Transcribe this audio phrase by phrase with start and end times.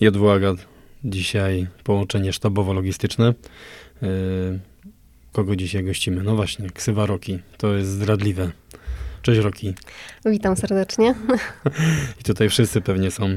[0.00, 0.54] Jadwaga,
[1.04, 3.34] dzisiaj połączenie sztabowo-logistyczne.
[4.02, 4.08] Yy,
[5.32, 6.22] kogo dzisiaj gościmy?
[6.22, 7.38] No właśnie, ksywa Roki.
[7.58, 8.50] To jest zdradliwe.
[9.22, 9.74] Cześć Roki.
[10.26, 11.14] Witam serdecznie.
[12.20, 13.28] I tutaj wszyscy pewnie są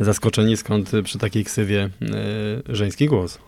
[0.00, 3.38] zaskoczeni, skąd przy takiej ksywie yy, żeński głos.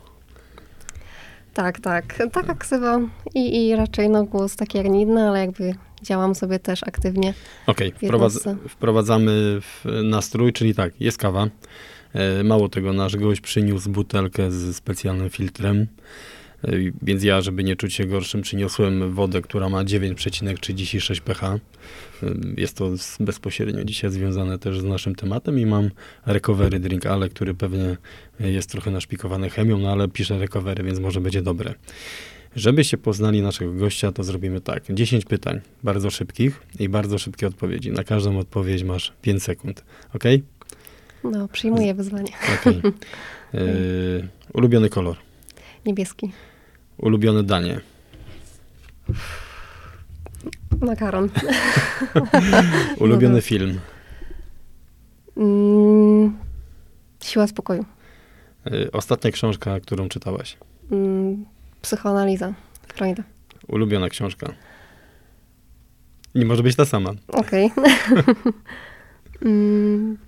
[1.54, 2.18] Tak, tak.
[2.32, 3.00] Taka ksywa
[3.34, 7.34] i, i raczej no, głos taki jak inny, ale jakby działam sobie też aktywnie.
[7.66, 11.48] Okej, okay, wprowadz, wprowadzamy w nastrój, czyli tak, jest kawa.
[12.14, 15.86] E, mało tego, nasz gość przyniósł butelkę z specjalnym filtrem,
[16.64, 16.70] e,
[17.02, 21.44] więc ja, żeby nie czuć się gorszym, przyniosłem wodę, która ma 9,36 pH.
[21.44, 21.58] E,
[22.56, 22.90] jest to
[23.20, 25.90] bezpośrednio dzisiaj związane też z naszym tematem i mam
[26.26, 27.96] recovery drink, ale który pewnie
[28.40, 31.74] jest trochę naszpikowany chemią, no ale piszę recovery, więc może będzie dobre.
[32.56, 34.84] Żebyście poznali naszego gościa, to zrobimy tak.
[34.90, 37.92] 10 pytań, bardzo szybkich i bardzo szybkie odpowiedzi.
[37.92, 39.84] Na każdą odpowiedź masz 5 sekund.
[40.14, 40.24] Ok?
[41.24, 42.32] No, przyjmuję wyzwanie.
[42.60, 42.82] Okay.
[43.52, 45.16] Yy, ulubiony kolor?
[45.86, 46.32] Niebieski.
[46.98, 47.80] Ulubione danie?
[50.80, 51.28] Makaron.
[53.04, 53.80] ulubiony no film?
[55.36, 56.38] Mm,
[57.20, 57.84] siła spokoju.
[58.70, 60.56] Yy, ostatnia książka, którą czytałaś?
[60.90, 61.44] Mm,
[61.82, 62.54] psychoanaliza.
[62.94, 63.22] Freuda.
[63.68, 64.52] Ulubiona książka?
[66.34, 67.10] Nie może być ta sama.
[67.28, 67.70] Okej.
[67.76, 67.94] Okay.
[69.42, 70.18] mm,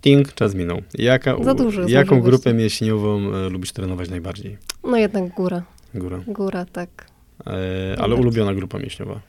[0.00, 0.82] Ting, czas minął.
[0.94, 4.58] Jaka, Za dużo jaką grupę mięśniową e, lubisz trenować najbardziej?
[4.84, 5.62] No jednak góra.
[5.94, 6.20] Góra.
[6.26, 7.06] Góra, tak.
[7.46, 9.20] E, ale ulubiona grupa mięśniowa?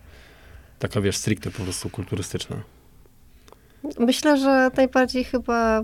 [0.80, 2.56] Taka, wiesz, stricte po prostu kulturystyczna.
[4.00, 5.84] Myślę, że najbardziej chyba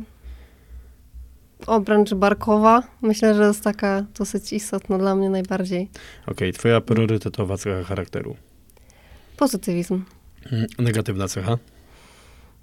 [1.67, 2.83] obręcz barkowa.
[3.01, 5.89] Myślę, że jest taka dosyć istotna dla mnie najbardziej.
[6.23, 6.53] Okej, okay.
[6.53, 8.35] twoja priorytetowa cecha charakteru?
[9.37, 10.03] Pozytywizm.
[10.79, 11.57] Negatywna cecha?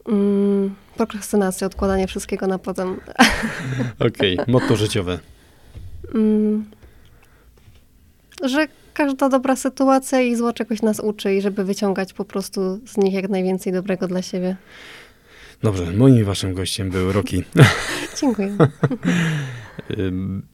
[0.09, 3.01] Mm, prokrastynacja, odkładanie wszystkiego na potem.
[4.09, 4.53] Okej, okay.
[4.53, 5.19] motto życiowe.
[6.15, 6.65] Mm,
[8.45, 12.97] że każda dobra sytuacja i zło czegoś nas uczy i żeby wyciągać po prostu z
[12.97, 14.57] nich jak najwięcej dobrego dla siebie.
[15.63, 17.45] Dobrze, moim waszym gościem był Roki.
[18.21, 18.57] Dziękuję.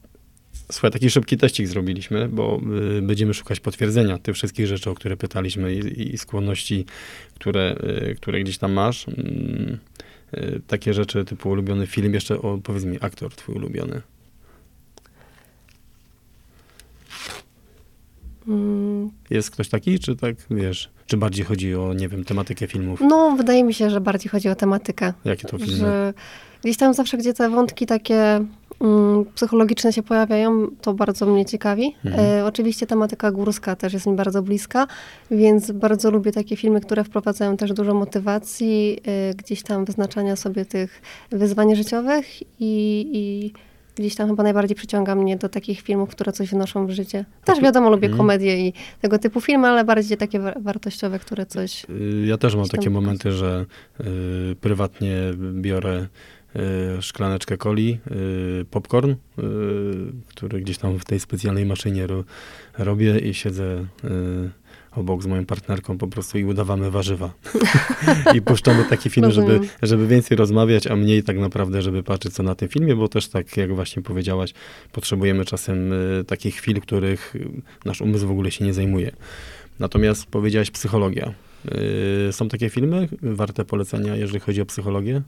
[0.71, 2.61] Słuchaj, taki szybki teścik zrobiliśmy, bo
[2.97, 6.85] y, będziemy szukać potwierdzenia tych wszystkich rzeczy, o które pytaliśmy i, i skłonności,
[7.35, 7.75] które,
[8.11, 9.07] y, które gdzieś tam masz.
[9.07, 12.13] Y, takie rzeczy typu ulubiony film.
[12.13, 14.01] Jeszcze o, powiedz mi, aktor twój ulubiony.
[18.47, 19.09] Mm.
[19.29, 23.01] Jest ktoś taki, czy tak, wiesz, czy bardziej chodzi o, nie wiem, tematykę filmów?
[23.09, 25.13] No, wydaje mi się, że bardziej chodzi o tematykę.
[25.25, 25.75] Jakie to filmy?
[25.75, 26.13] Że
[26.63, 28.60] gdzieś tam zawsze, gdzie te wątki takie Mm,
[29.35, 31.95] psychologiczne się pojawiają, to bardzo mnie ciekawi.
[32.05, 32.25] Mhm.
[32.25, 34.87] E, oczywiście tematyka górska też jest mi bardzo bliska,
[35.31, 40.65] więc bardzo lubię takie filmy, które wprowadzają też dużo motywacji, e, gdzieś tam wyznaczania sobie
[40.65, 43.53] tych wyzwań życiowych i, i
[43.95, 47.25] gdzieś tam chyba najbardziej przyciąga mnie do takich filmów, które coś wnoszą w życie.
[47.45, 48.17] Też wiadomo, lubię mhm.
[48.17, 51.85] komedie i tego typu filmy, ale bardziej takie wartościowe, które coś...
[52.25, 53.65] Ja też mam takie momenty, że
[53.99, 55.15] y, prywatnie
[55.53, 56.07] biorę
[57.01, 57.99] szklaneczkę coli,
[58.61, 59.15] y, popcorn, y,
[60.27, 62.23] który gdzieś tam w tej specjalnej maszynie ro,
[62.77, 63.85] robię i siedzę
[64.91, 67.33] obok z moją partnerką po prostu i udawamy warzywa.
[68.35, 72.43] I puszczamy taki film, żeby, żeby więcej rozmawiać, a mniej tak naprawdę, żeby patrzeć co
[72.43, 74.53] na tym filmie, bo też tak jak właśnie powiedziałaś,
[74.91, 75.93] potrzebujemy czasem
[76.27, 77.33] takich chwil, których
[77.85, 79.11] nasz umysł w ogóle się nie zajmuje.
[79.79, 81.33] Natomiast powiedziałaś psychologia.
[82.31, 85.21] Są takie filmy warte polecenia, jeżeli chodzi o psychologię?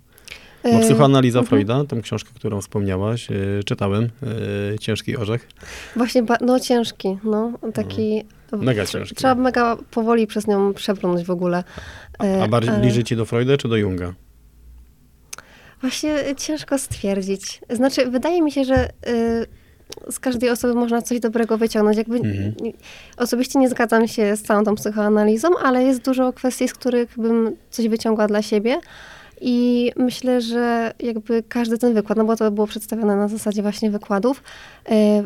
[0.63, 1.49] Bo psychoanaliza mhm.
[1.49, 4.09] Freuda, tą książkę, którą wspomniałaś, yy, czytałem,
[4.71, 5.47] yy, Ciężki Orzech.
[5.95, 8.23] Właśnie, no ciężki, no, taki...
[8.43, 8.63] Mhm.
[8.63, 9.15] Mega ciężki.
[9.15, 11.63] Trzeba mega powoli przez nią przebrnąć w ogóle.
[12.19, 12.81] A, a bardziej ale...
[12.81, 14.13] bliżej ci do Freuda czy do Junga?
[15.81, 17.61] Właśnie ciężko stwierdzić.
[17.69, 21.97] Znaczy, wydaje mi się, że y, z każdej osoby można coś dobrego wyciągnąć.
[21.97, 22.53] Jakby mhm.
[23.17, 27.55] Osobiście nie zgadzam się z całą tą psychoanalizą, ale jest dużo kwestii, z których bym
[27.69, 28.79] coś wyciągła dla siebie.
[29.45, 33.91] I myślę, że jakby każdy ten wykład, no bo to było przedstawione na zasadzie właśnie
[33.91, 34.43] wykładów,
[34.89, 35.23] e,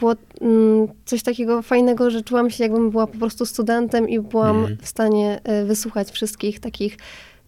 [0.00, 4.56] było mm, coś takiego fajnego, że czułam się, jakbym była po prostu studentem i byłam
[4.56, 4.76] mhm.
[4.82, 6.96] w stanie e, wysłuchać wszystkich takich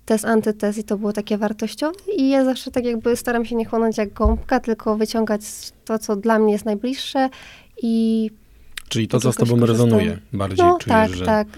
[0.05, 1.99] tez, antytez i to było takie wartościowe.
[2.17, 5.43] I ja zawsze tak jakby staram się nie chłonąć jak gąbka, tylko wyciągać
[5.85, 7.29] to, co dla mnie jest najbliższe
[7.83, 8.31] i...
[8.89, 11.25] Czyli to, co z tobą rezonuje bardziej no, czujesz, tak, że...
[11.25, 11.49] tak.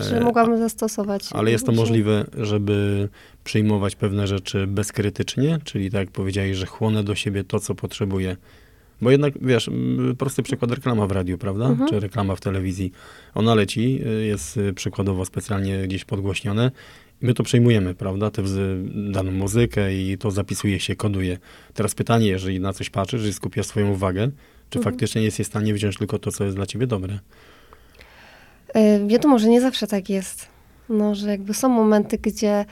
[0.00, 1.28] Że mogłabym zastosować.
[1.32, 3.08] Ale jest to możliwe, żeby
[3.44, 8.36] przyjmować pewne rzeczy bezkrytycznie, czyli tak jak powiedziałeś, że chłonę do siebie to, co potrzebuję.
[9.02, 9.70] Bo jednak, wiesz,
[10.18, 11.66] prosty przykład reklama w radiu, prawda?
[11.66, 11.90] Mhm.
[11.90, 12.92] Czy reklama w telewizji.
[13.34, 16.70] Ona leci, y, jest y, przykładowo specjalnie gdzieś podgłośnione
[17.20, 18.42] my to przejmujemy, prawda, tę
[19.10, 21.38] daną muzykę i to zapisuje się, koduje.
[21.74, 24.30] Teraz pytanie, jeżeli na coś patrzysz, jeżeli skupiasz swoją uwagę,
[24.70, 24.94] czy mhm.
[24.94, 27.18] faktycznie jesteś w stanie wziąć tylko to, co jest dla ciebie dobre?
[28.74, 30.48] Yy, wiadomo, że nie zawsze tak jest.
[30.88, 32.64] No, że jakby są momenty, gdzie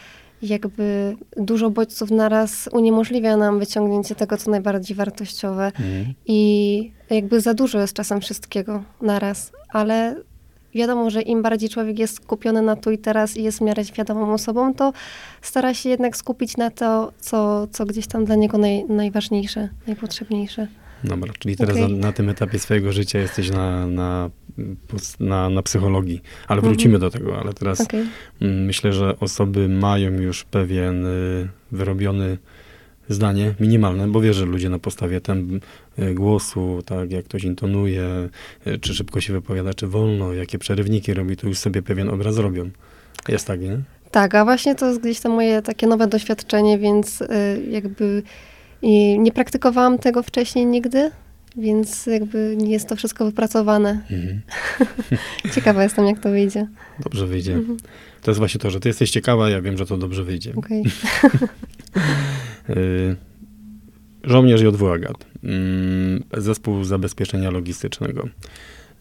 [0.42, 5.66] jakby dużo bodźców naraz uniemożliwia nam wyciągnięcie tego, co najbardziej wartościowe.
[5.66, 6.14] Mhm.
[6.26, 10.16] I jakby za dużo jest czasem wszystkiego naraz, ale
[10.74, 13.84] wiadomo, że im bardziej człowiek jest skupiony na tu i teraz i jest w miarę
[13.84, 14.92] świadomą osobą, to
[15.42, 20.66] stara się jednak skupić na to, co, co gdzieś tam dla niego naj, najważniejsze, najpotrzebniejsze.
[21.04, 21.88] Dobra, czyli teraz okay.
[21.88, 24.30] na, na, tym etapie swojego życia jesteś na, na,
[25.20, 27.10] na, na psychologii, ale wrócimy mhm.
[27.10, 28.06] do tego, ale teraz okay.
[28.40, 32.38] myślę, że osoby mają już pewien y, wyrobiony
[33.08, 35.60] zdanie minimalne, bo wiesz, że ludzie na podstawie tem
[35.98, 38.28] y, głosu, tak, jak ktoś intonuje,
[38.66, 42.38] y, czy szybko się wypowiada, czy wolno, jakie przerywniki robi, to już sobie pewien obraz
[42.38, 42.70] robią.
[43.28, 43.78] Jest tak, nie?
[44.10, 47.22] Tak, a właśnie to jest gdzieś tam moje takie nowe doświadczenie, więc
[47.70, 48.22] jakby
[49.18, 51.10] nie praktykowałam tego wcześniej nigdy,
[51.58, 54.00] więc jakby jest to wszystko wypracowane.
[54.10, 54.40] Mhm.
[55.54, 56.66] Ciekawa jestem, jak to wyjdzie.
[57.00, 57.54] Dobrze wyjdzie.
[57.54, 57.78] Mhm.
[58.22, 60.52] To jest właśnie to, że ty jesteś ciekawa, ja wiem, że to dobrze wyjdzie.
[60.56, 60.82] Okay.
[64.24, 65.26] Żołnierz JW Agat.
[65.44, 68.28] Mm, zespół zabezpieczenia logistycznego.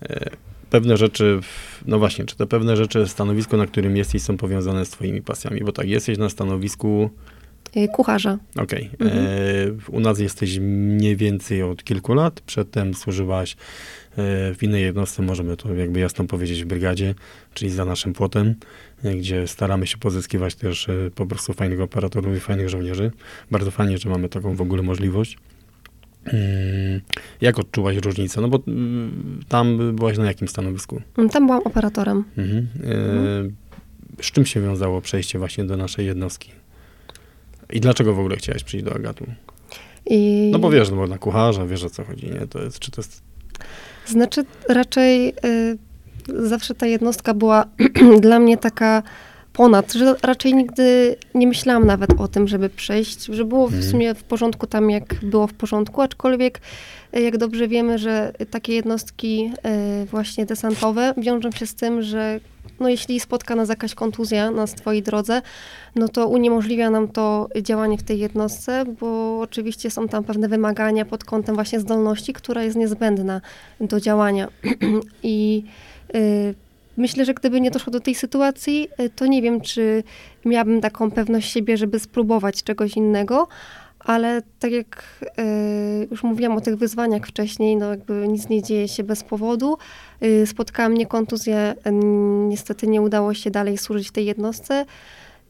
[0.04, 0.30] Y,
[0.70, 1.40] pewne rzeczy,
[1.86, 5.62] no właśnie, czy te pewne rzeczy, stanowisko, na którym jesteś, są powiązane z twoimi pasjami?
[5.62, 7.10] Bo tak, jesteś na stanowisku
[7.94, 8.38] kucharza.
[8.56, 8.90] Okej.
[8.94, 9.08] Okay.
[9.08, 9.26] Mhm.
[9.26, 12.42] E, u nas jesteś mniej więcej od kilku lat.
[12.42, 13.56] Przedtem służyłaś e,
[14.54, 17.16] w innej jednostce, możemy to jakby jasno powiedzieć, w brygadzie,
[17.54, 18.56] czyli za naszym płotem,
[19.04, 23.12] e, gdzie staramy się pozyskiwać też e, po prostu fajnych operatorów i fajnych żołnierzy.
[23.52, 25.38] Bardzo fajnie, że mamy taką w ogóle możliwość.
[26.26, 27.02] Mm,
[27.42, 28.42] jak odczułaś różnicę?
[28.42, 31.02] No bo mm, tam byłaś na jakim stanowisku?
[31.32, 32.24] Tam byłam operatorem.
[32.38, 32.68] Mhm.
[32.84, 33.56] E, mhm.
[34.22, 36.52] Z czym się wiązało przejście właśnie do naszej jednostki?
[37.74, 39.26] I dlaczego w ogóle chciałaś przyjść do Agatu?
[40.06, 40.50] I...
[40.52, 42.48] No bo wiesz, no bo na kucharza, wiesz o co chodzi, nie?
[42.48, 43.22] To jest, czy to jest...
[44.06, 45.78] Znaczy raczej y,
[46.28, 47.66] zawsze ta jednostka była
[48.22, 49.04] dla mnie taka
[49.54, 53.92] ponad, że raczej nigdy nie myślałam nawet o tym, żeby przejść, że było w mhm.
[53.92, 56.62] sumie w porządku tam, jak było w porządku, aczkolwiek
[57.18, 59.52] y, jak dobrze wiemy, że takie jednostki
[60.04, 62.40] y, właśnie desantowe wiążą się z tym, że
[62.80, 65.42] no jeśli spotka nas jakaś kontuzja na swojej drodze,
[65.96, 71.06] no to uniemożliwia nam to działanie w tej jednostce, bo oczywiście są tam pewne wymagania
[71.06, 73.42] pod kątem właśnie zdolności, która jest niezbędna
[73.82, 74.48] do działania.
[75.24, 75.64] I
[76.16, 76.56] y,
[76.98, 80.04] myślę, że gdyby nie doszło do tej sytuacji, y, to nie wiem, czy
[80.46, 83.48] miałabym taką pewność siebie, żeby spróbować czegoś innego,
[84.08, 85.04] ale tak jak
[85.40, 89.78] y, już mówiłam o tych wyzwaniach wcześniej, no jakby nic nie dzieje się bez powodu.
[90.24, 91.76] Y, spotkała mnie kontuzja,
[92.48, 94.86] niestety nie udało się dalej służyć w tej jednostce.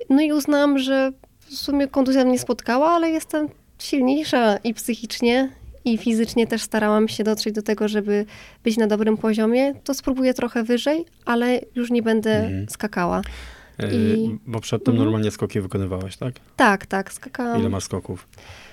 [0.10, 3.50] No i uznałam, że w sumie kontuzja mnie spotkała, ale jestem
[3.80, 5.50] silniejsza i psychicznie,
[5.86, 8.26] i fizycznie też starałam się dotrzeć do tego, żeby
[8.64, 9.74] być na dobrym poziomie.
[9.84, 12.70] To spróbuję trochę wyżej, ale już nie będę mhm.
[12.70, 13.22] skakała.
[13.80, 14.40] E, I...
[14.48, 15.06] Bo przedtem mhm.
[15.06, 16.34] normalnie skoki wykonywałaś, tak?
[16.56, 17.60] Tak, tak, skakałam.
[17.60, 18.28] Ile masz skoków?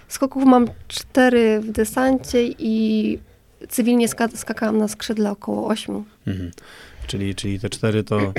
[0.08, 3.18] Skoków mam cztery w desancie i
[3.68, 6.04] cywilnie skakałam na skrzydle około ośmiu.
[6.26, 6.50] Mhm.
[7.06, 8.32] Czyli, czyli te cztery to,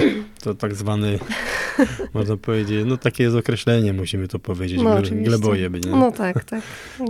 [0.43, 1.19] to tak zwany,
[2.13, 5.69] można powiedzieć, no takie jest określenie, musimy to powiedzieć, no, gleboje.
[5.69, 5.91] Nie?
[5.91, 6.62] No tak, tak.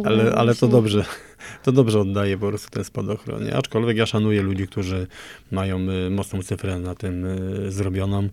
[0.04, 1.06] ale, ale to dobrze,
[1.64, 3.54] to dobrze oddaje po prostu ten spadochron.
[3.54, 5.08] Aczkolwiek ja szanuję ludzi, którzy
[5.52, 8.30] mają y, mocną cyfrę na tym y, zrobioną.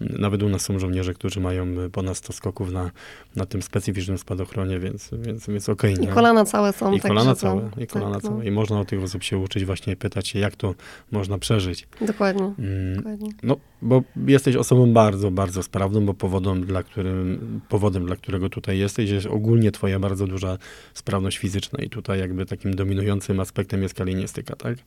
[0.00, 2.90] Nawet u nas są żołnierze, którzy mają ponad 100 skoków na,
[3.36, 5.94] na tym specyficznym spadochronie, więc, więc, więc okej.
[5.94, 6.92] Okay, I kolana całe są.
[6.92, 8.36] I kolana całe, i kolana tak, całe.
[8.36, 8.42] No.
[8.42, 10.74] I można od tych osób się uczyć, właśnie pytać się, jak to
[11.12, 11.88] można przeżyć.
[12.00, 12.54] Dokładnie.
[12.58, 13.30] Mm, dokładnie.
[13.42, 18.78] No, bo jesteś osobą bardzo, bardzo sprawną, bo powodem dla, którym, powodem, dla którego tutaj
[18.78, 20.58] jesteś, jest ogólnie twoja bardzo duża
[20.94, 24.78] sprawność fizyczna i tutaj jakby takim dominującym aspektem jest kalinistyka, tak?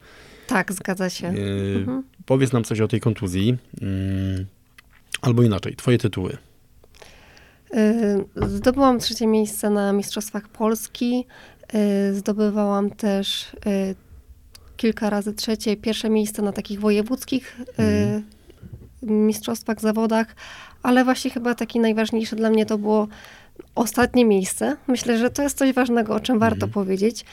[0.48, 1.34] Tak, zgadza się.
[1.34, 2.04] Yy, mhm.
[2.26, 3.58] Powiedz nam coś o tej kontuzji.
[3.82, 4.46] Yy,
[5.22, 6.38] Albo inaczej, twoje tytuły.
[7.76, 11.26] Y, zdobyłam trzecie miejsce na Mistrzostwach Polski.
[12.10, 13.52] Y, zdobywałam też
[14.78, 18.24] kilka razy trzecie, pierwsze miejsce na takich wojewódzkich mm.
[19.02, 20.36] mistrzostwach, zawodach,
[20.84, 23.08] ale właśnie chyba taki najważniejszy dla mnie to było
[23.76, 24.78] ostatnie miejsce.
[24.88, 26.50] Myślę, że to jest coś ważnego, o czym mm.
[26.50, 27.26] warto powiedzieć,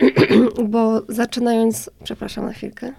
[0.72, 2.92] bo zaczynając, przepraszam na chwilkę.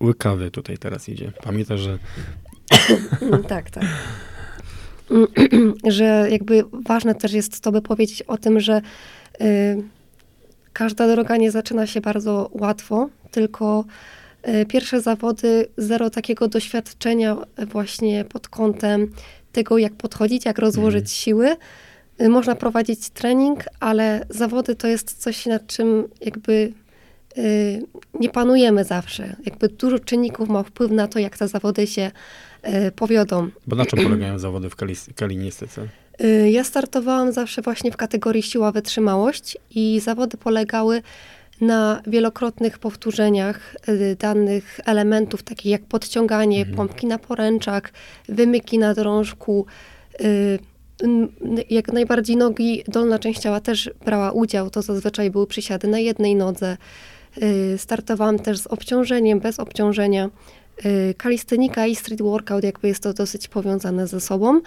[0.00, 1.32] Łykawy tutaj teraz idzie.
[1.42, 1.98] Pamiętaj, że
[3.48, 3.84] tak, tak.
[5.84, 8.82] że jakby ważne też jest to, by powiedzieć o tym, że
[9.40, 9.82] y,
[10.72, 13.84] każda droga nie zaczyna się bardzo łatwo, tylko
[14.48, 17.36] y, pierwsze zawody, zero takiego doświadczenia
[17.66, 19.12] właśnie pod kątem
[19.52, 21.08] tego, jak podchodzić, jak rozłożyć Mhm.
[21.08, 21.56] siły.
[22.20, 26.72] Y, Można prowadzić trening, ale zawody to jest coś, nad czym jakby
[27.38, 27.82] y,
[28.14, 29.36] nie panujemy zawsze.
[29.46, 32.10] Jakby dużo czynników ma wpływ na to, jak te zawody się
[32.86, 33.48] y, powiodą.
[33.66, 34.76] Bo na czym polegają zawody w
[35.14, 35.88] kalinistyce?
[36.24, 41.02] Y, Ja startowałam zawsze właśnie w kategorii siła wytrzymałość i zawody polegały
[41.60, 46.76] na wielokrotnych powtórzeniach y, danych elementów, takich jak podciąganie, Mhm.
[46.76, 47.92] pompki na poręczach,
[48.28, 49.66] wymyki na drążku.
[50.20, 50.58] y,
[51.70, 54.70] Jak najbardziej nogi, dolna część ciała też brała udział.
[54.70, 56.76] To zazwyczaj były przysiady na jednej nodze.
[57.42, 60.30] Y, Startowałam też z obciążeniem, bez obciążenia.
[61.16, 64.60] Kalistenika i street workout, jakby jest to dosyć powiązane ze sobą.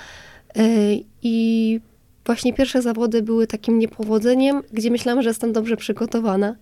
[1.23, 1.79] I
[2.25, 6.55] właśnie pierwsze zawody były takim niepowodzeniem, gdzie myślałam, że jestem dobrze przygotowana.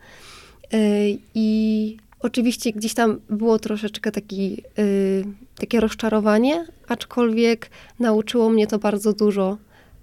[0.74, 5.26] Y, I oczywiście gdzieś tam było troszeczkę taki, y,
[5.56, 9.58] takie rozczarowanie, aczkolwiek nauczyło mnie to bardzo dużo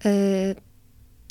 [0.07, 0.55] y,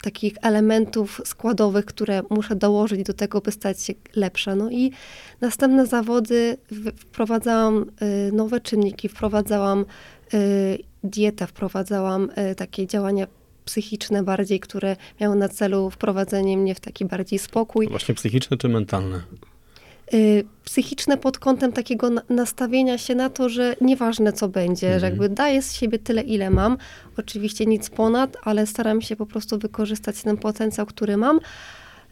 [0.03, 4.55] takich elementów składowych, które muszę dołożyć do tego, by stać się lepsza.
[4.55, 4.91] No i
[5.41, 6.57] następne zawody
[6.97, 7.85] wprowadzałam
[8.31, 9.85] nowe czynniki, wprowadzałam
[11.03, 13.27] dietę, wprowadzałam takie działania
[13.65, 17.87] psychiczne bardziej, które miały na celu wprowadzenie mnie w taki bardziej spokój.
[17.87, 19.21] Właśnie psychiczne czy mentalne?
[20.13, 24.93] Y, psychiczne pod kątem takiego na- nastawienia się na to, że nieważne co będzie, że
[24.95, 25.13] Mhm.
[25.13, 26.77] jakby daję z siebie tyle, ile mam.
[27.17, 31.39] Oczywiście nic ponad, ale staram się po prostu wykorzystać ten potencjał, który mam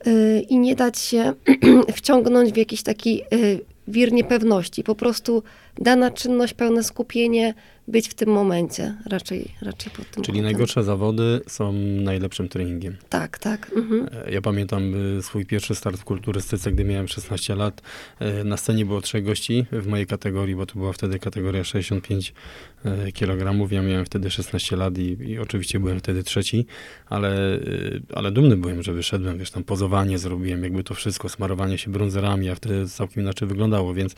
[0.08, 1.34] y, i nie dać się
[1.96, 4.84] wciągnąć w jakiś taki y, wir niepewności.
[4.84, 5.44] Po prostu
[5.78, 7.54] dana czynność, pełne skupienie,
[7.88, 8.96] być w tym momencie.
[9.06, 10.44] Raczej, raczej pod tym Czyli kątem.
[10.44, 12.96] najgorsze zawody są najlepszym treningiem.
[13.10, 13.72] Tak, tak.
[13.76, 14.08] Mhm.
[14.28, 17.82] E, Ja pamiętam y, swój pierwszy start w kulturystyce, gdy miałem 16 lat.
[18.20, 22.34] E, Na scenie było trzech gości w mojej kategorii, bo to była wtedy kategoria 65
[22.86, 23.72] e, kg.
[23.72, 26.66] Ja miałem wtedy 16 lat i, i oczywiście byłem wtedy trzeci,
[27.10, 31.78] ale, y, ale dumny byłem, że wyszedłem, wiesz, tam pozowanie zrobiłem, jakby to wszystko, smarowanie
[31.78, 34.16] się brązerami, a wtedy całkiem inaczej wyglądało, więc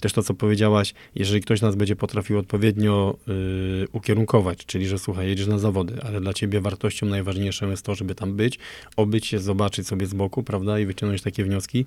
[0.00, 5.28] też to, co powiedziałaś, jeżeli ktoś nas będzie potrafił odpowiednio y, ukierunkować, czyli że słuchaj,
[5.28, 8.58] jedziesz na zawody, ale dla ciebie wartością najważniejszą jest to, żeby tam być,
[8.96, 11.86] obyć się, zobaczyć sobie z boku, prawda, i wyciągnąć takie wnioski,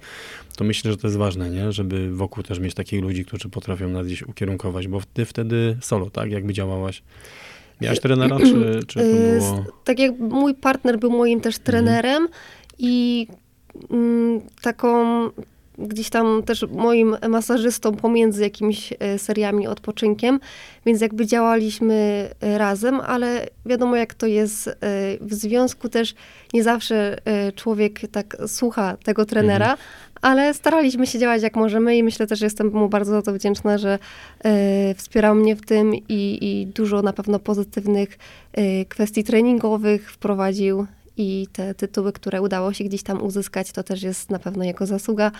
[0.55, 1.71] to myślę, że to jest ważne, nie?
[1.71, 6.09] Żeby wokół też mieć takich ludzi, którzy potrafią nas gdzieś ukierunkować, bo ty wtedy solo,
[6.09, 6.31] tak?
[6.31, 7.03] Jakby działałaś.
[7.81, 9.59] Miałaś trenera, czy, czy to Y, było...
[9.59, 12.27] s- Tak jak mój partner był moim też trenerem
[12.79, 13.27] i
[13.91, 14.95] mm, taką
[15.77, 20.39] gdzieś tam też moim masażystą pomiędzy jakimiś e, seriami odpoczynkiem,
[20.85, 24.73] więc jakby działaliśmy e, razem, ale wiadomo jak to jest e,
[25.21, 26.15] w związku też
[26.53, 27.17] nie zawsze
[27.55, 29.77] człowiek tak słucha tego trenera,
[30.21, 33.33] ale staraliśmy się działać jak możemy i myślę też, że jestem mu bardzo za to
[33.33, 33.99] wdzięczna, że
[34.95, 38.17] wspierał mnie w tym i, i dużo na pewno pozytywnych
[38.89, 44.29] kwestii treningowych wprowadził i te tytuły, które udało się gdzieś tam uzyskać, to też jest
[44.29, 45.31] na pewno jego zasługa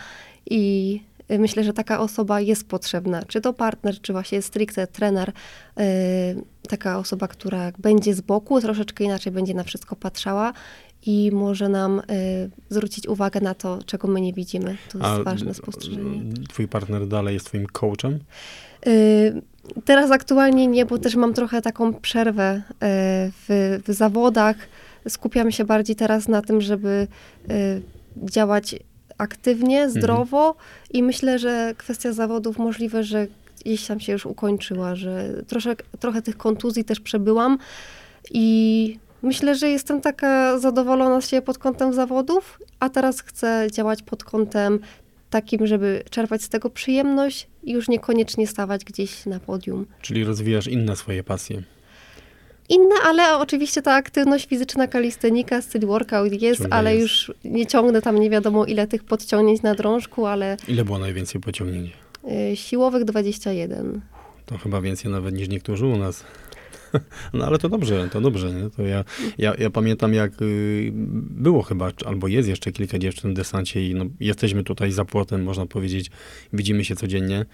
[0.49, 5.31] i e, myślę, że taka osoba jest potrzebna, czy to partner, czy właśnie stricte trener,
[5.77, 5.83] e,
[6.69, 10.53] taka osoba, która będzie z boku, troszeczkę inaczej będzie na wszystko patrzała
[11.05, 12.03] i może nam e,
[12.69, 14.77] zwrócić uwagę na to, czego my nie widzimy.
[14.91, 16.21] To jest ważne spostrzeżenie.
[16.49, 18.19] Twój partner dalej jest twoim coachem?
[18.87, 19.41] Y,
[19.85, 24.55] Teraz aktualnie nie, bo też mam trochę taką przerwę y, w, w zawodach.
[25.07, 27.07] Skupiam się bardziej teraz na tym, żeby
[27.51, 27.81] y,
[28.31, 28.75] działać
[29.17, 30.55] aktywnie, zdrowo
[30.93, 33.27] i myślę, że kwestia zawodów możliwe, że
[33.61, 37.57] gdzieś tam się już ukończyła, że troszkę, trochę tych kontuzji też przebyłam
[38.31, 44.03] i myślę, że jestem taka zadowolona z siebie pod kątem zawodów, a teraz chcę działać
[44.03, 44.79] pod kątem
[45.29, 49.85] takim, żeby czerpać z tego przyjemność i już niekoniecznie stawać gdzieś na podium.
[50.01, 51.63] Czyli rozwijasz inne swoje pasje.
[52.69, 57.01] Inne, ale oczywiście ta aktywność fizyczna, kalistenika, styl workout jest, Ciągle ale jest.
[57.01, 61.41] już nie ciągnę tam nie wiadomo ile tych podciągnięć na drążku, ale Ile było najwięcej
[61.41, 61.91] pociągnięć?
[62.51, 64.01] y, siłowych 21.
[64.45, 66.23] To chyba więcej nawet niż niektórzy u nas.
[67.33, 68.53] No ale to dobrze, to dobrze.
[68.53, 68.69] Nie?
[68.69, 69.03] To ja,
[69.37, 70.91] ja, ja pamiętam, jak y,
[71.29, 75.43] było chyba, albo jest jeszcze kilka dziewczyn w desancie i no, jesteśmy tutaj za płotem,
[75.43, 76.11] można powiedzieć.
[76.53, 77.45] Widzimy się codziennie.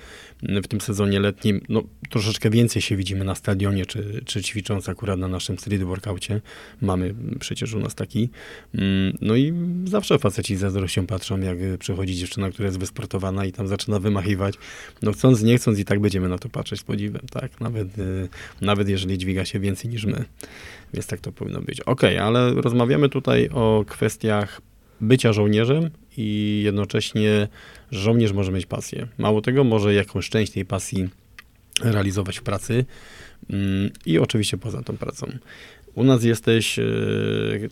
[0.63, 5.19] W tym sezonie letnim no, troszeczkę więcej się widzimy na stadionie, czy, czy ćwicząc akurat
[5.19, 6.41] na naszym street workoutie.
[6.81, 8.29] Mamy przecież u nas taki.
[8.75, 9.53] Mm, No i
[9.85, 13.99] zawsze faceci z zazdrością patrzą, jak y, przychodzi dziewczyna, która jest wysportowana i tam zaczyna
[13.99, 14.55] wymachiwać.
[15.01, 17.61] No chcąc, nie chcąc i tak będziemy na to patrzeć z podziwem, tak?
[17.61, 18.29] Nawet, y,
[18.61, 20.25] nawet jeżeli dźwiga się więcej niż my.
[20.93, 21.81] Więc tak to powinno być.
[21.81, 24.61] Okej, ale rozmawiamy tutaj o kwestiach
[25.01, 27.47] bycia żołnierzem i jednocześnie
[27.91, 29.07] żołnierz może mieć pasję.
[29.17, 31.09] Mało tego, może jakąś część tej pasji
[31.83, 32.85] realizować w pracy
[33.49, 35.27] mm, i oczywiście poza tą pracą.
[35.95, 36.83] U nas jesteś, e,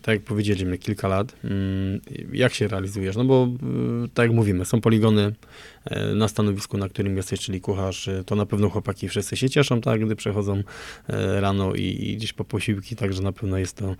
[0.01, 1.35] tak jak powiedzieliśmy, kilka lat.
[1.43, 2.01] Mm,
[2.33, 3.15] jak się realizujesz?
[3.15, 3.47] No bo,
[4.03, 5.33] e, tak jak mówimy, są poligony
[5.85, 8.09] e, na stanowisku, na którym jesteś, czyli kucharz.
[8.25, 10.63] To na pewno chłopaki wszyscy się cieszą, tak, gdy przechodzą
[11.39, 13.95] rano i, i gdzieś po posiłki, także na pewno jest to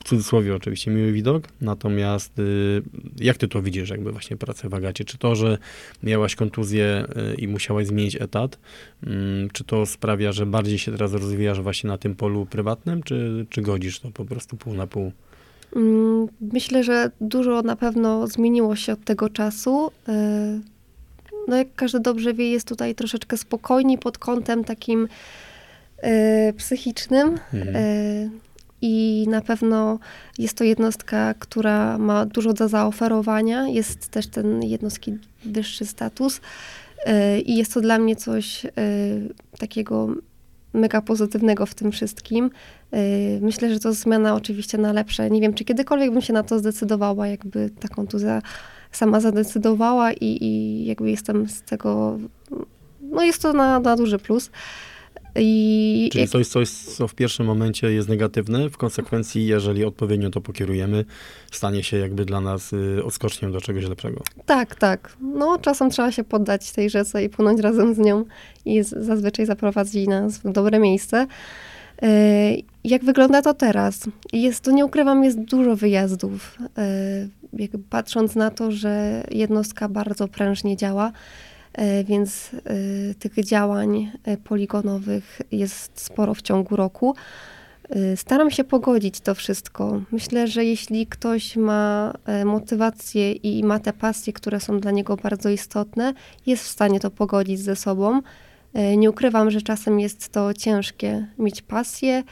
[0.00, 2.82] w cudzysłowie oczywiście miły widok, natomiast y,
[3.16, 5.04] jak ty to widzisz, jakby właśnie pracę w Agacie?
[5.04, 5.58] Czy to, że
[6.02, 8.58] miałaś kontuzję y, i musiałaś zmienić etat,
[9.06, 13.46] mm, czy to sprawia, że bardziej się teraz rozwijasz właśnie na tym polu prywatnym, czy,
[13.50, 15.12] czy godzisz to po prostu pół na pół?
[15.76, 19.90] Mm, myślę, że dużo na pewno zmieniło się od tego czasu.
[20.08, 20.12] Y,
[21.48, 25.08] no jak każdy dobrze wie, jest tutaj troszeczkę spokojniej pod kątem takim
[26.56, 27.38] psychicznym.
[27.52, 28.40] Mhm
[28.82, 29.98] i na pewno
[30.38, 33.68] jest to jednostka, która ma dużo do zaoferowania.
[33.68, 36.40] Jest też ten jednostki wyższy status
[37.06, 38.70] e, i jest to dla mnie coś e,
[39.58, 40.08] takiego
[40.72, 42.50] mega pozytywnego w tym wszystkim.
[42.90, 43.00] E,
[43.40, 45.30] myślę, że to zmiana oczywiście na lepsze.
[45.30, 48.42] Nie wiem, czy kiedykolwiek bym się na to zdecydowała, jakby ta kontuzja
[48.92, 52.18] sama zadecydowała i, i jakby jestem z tego,
[53.00, 54.50] no jest to na, na duży plus.
[55.36, 60.40] I Czyli coś, coś, co w pierwszym momencie jest negatywne, w konsekwencji, jeżeli odpowiednio to
[60.40, 61.04] pokierujemy,
[61.50, 64.22] stanie się jakby dla nas y, odskocznią do czegoś lepszego.
[64.46, 65.16] Tak, tak.
[65.20, 68.24] No, czasem trzeba się poddać tej rzece i płynąć razem z nią
[68.64, 71.26] i zazwyczaj zaprowadzi nas w dobre miejsce.
[72.02, 74.00] Y, jak wygląda to teraz?
[74.32, 76.58] Jest, to nie ukrywam, jest dużo wyjazdów.
[77.58, 81.12] Y, patrząc na to, że jednostka bardzo prężnie działa,
[82.04, 87.14] więc e, tych działań e, poligonowych jest sporo w ciągu roku.
[88.16, 90.02] Staram się pogodzić to wszystko.
[90.12, 92.12] Myślę, że jeśli ktoś ma
[92.44, 96.14] motywację i ma te pasje, które są dla niego bardzo istotne,
[96.46, 98.20] jest w stanie to pogodzić ze sobą.
[98.96, 102.22] Nie ukrywam, że czasem jest to ciężkie mieć pasję,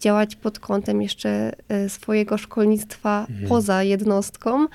[0.00, 1.52] działać pod kątem jeszcze
[1.88, 3.48] swojego szkolnictwa mhm.
[3.48, 4.66] poza jednostką.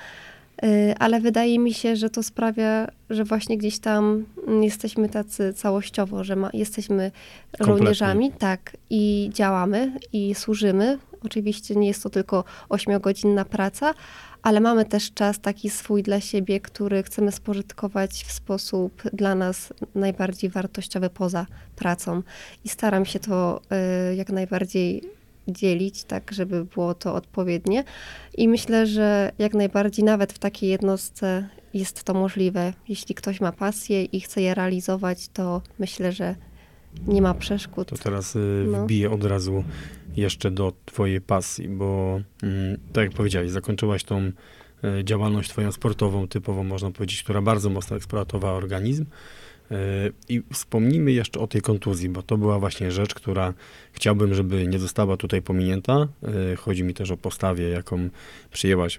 [0.64, 4.24] Y, ale wydaje mi się, że to sprawia, że właśnie gdzieś tam
[4.62, 7.10] jesteśmy tacy całościowo, że ma, jesteśmy
[7.50, 7.76] Kompletnie.
[7.76, 10.98] żołnierzami, tak, i działamy, i służymy.
[11.24, 13.94] Oczywiście nie jest to tylko ośmiogodzinna praca,
[14.42, 19.72] ale mamy też czas taki swój dla siebie, który chcemy spożytkować w sposób dla nas
[19.94, 22.22] najbardziej wartościowy poza pracą.
[22.64, 23.60] I staram się to
[24.12, 25.02] y, jak najbardziej
[25.48, 27.84] dzielić, tak żeby było to odpowiednie.
[28.36, 32.72] I myślę, że jak najbardziej nawet w takiej jednostce jest to możliwe.
[32.88, 36.34] Jeśli ktoś ma pasję i chce je realizować, to myślę, że
[37.06, 37.88] nie ma przeszkód.
[37.88, 38.84] To teraz y, no.
[38.84, 39.64] wbiję od razu
[40.16, 46.28] jeszcze do twojej pasji, bo mm, tak jak powiedziałeś, zakończyłaś tą y, działalność twoją sportową,
[46.28, 49.04] typową można powiedzieć, która bardzo mocno eksploatowała organizm.
[49.70, 49.76] E,
[50.28, 53.54] I wspomnijmy jeszcze o tej kontuzji, bo to była właśnie rzecz, która
[53.92, 56.08] chciałbym, żeby nie została tutaj pominięta.
[56.52, 58.08] E, chodzi mi też o postawę, jaką
[58.50, 58.98] przyjęłaś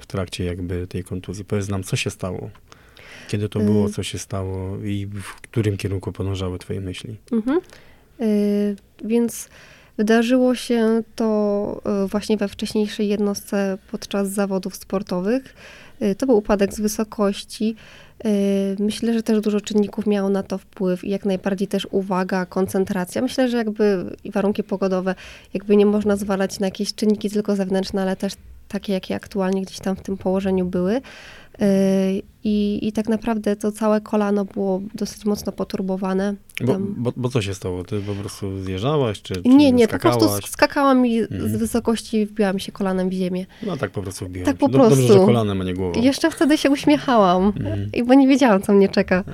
[0.00, 1.44] w trakcie jakby tej kontuzji.
[1.44, 2.50] Powiedz nam, co się stało?
[3.28, 3.90] Kiedy to było, y.
[3.90, 7.16] co się stało i w którym kierunku podążały twoje myśli?
[7.32, 7.60] Mhm.
[8.20, 9.48] Y, więc
[9.96, 15.54] wydarzyło się to y, właśnie we wcześniejszej jednostce podczas zawodów sportowych.
[16.18, 17.76] To był upadek z wysokości.
[18.26, 22.46] Y, myślę, że też dużo czynników miało na to wpływ i jak najbardziej też uwaga,
[22.46, 23.22] koncentracja.
[23.22, 25.14] Myślę, że jakby warunki pogodowe,
[25.54, 28.32] jakby nie można zwalać na jakieś czynniki tylko zewnętrzne, ale też
[28.68, 31.00] takie, jakie aktualnie gdzieś tam w tym położeniu były.
[31.62, 36.34] Y, I, I tak naprawdę to całe kolano było dosyć mocno poturbowane.
[36.64, 37.84] Bo, bo, bo, co się stało?
[37.84, 40.18] Ty po prostu zjeżdżałaś, czy, czy Nie, nie, skakałaś?
[40.18, 41.48] po prostu skakałam i mhm.
[41.48, 43.46] z wysokości wbiłam się kolanem w ziemię.
[43.62, 45.00] No tak po prostu wbiłam Tak po prostu.
[45.00, 46.00] Dobrze, że kolanem, a nie głową.
[46.02, 47.90] Jeszcze wtedy się uśmiechałam, mhm.
[48.06, 49.24] bo nie wiedziałam, co mnie czeka.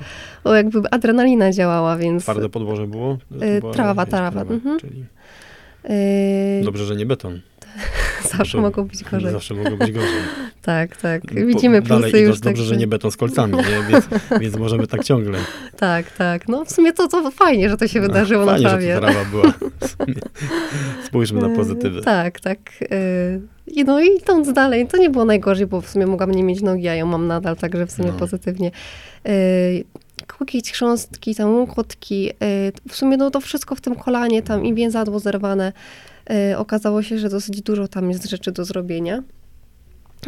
[0.43, 2.23] Bo jakby adrenalina działała, więc...
[2.23, 3.17] Twarde podłoże było?
[3.41, 4.41] Y, trawa, trawa.
[4.41, 4.79] Mhm.
[4.79, 5.05] Czyli...
[5.89, 7.41] Y, Dobrze, że nie beton.
[8.37, 9.31] Zawsze to, mogło być gorzej.
[9.31, 10.21] Zawsze mogło być gorzej.
[10.61, 11.33] tak, tak.
[11.33, 12.39] Widzimy plusy dalej już.
[12.39, 13.63] Dobrze, że nie beton z kolcami, nie?
[13.91, 14.07] Więc,
[14.39, 15.39] więc możemy tak ciągle.
[15.77, 16.47] tak, tak.
[16.47, 18.99] No w sumie to, to fajnie, że to się no, wydarzyło fajnie, na trawie.
[18.99, 19.53] Fajnie, że była.
[21.05, 22.01] Spójrzmy na e, pozytywy.
[22.01, 22.59] tak, tak.
[22.81, 26.43] E, I no i idąc dalej, to nie było najgorzej, bo w sumie mogłam nie
[26.43, 28.17] mieć nogi, a ją mam nadal, także w sumie no.
[28.17, 28.71] pozytywnie
[29.25, 29.31] e,
[30.39, 32.31] jakieś chrząstki, tam łąkotki.
[32.89, 35.73] W sumie no, to wszystko w tym kolanie, tam i więzadło zerwane.
[36.31, 39.23] E, okazało się, że dosyć dużo tam jest rzeczy do zrobienia.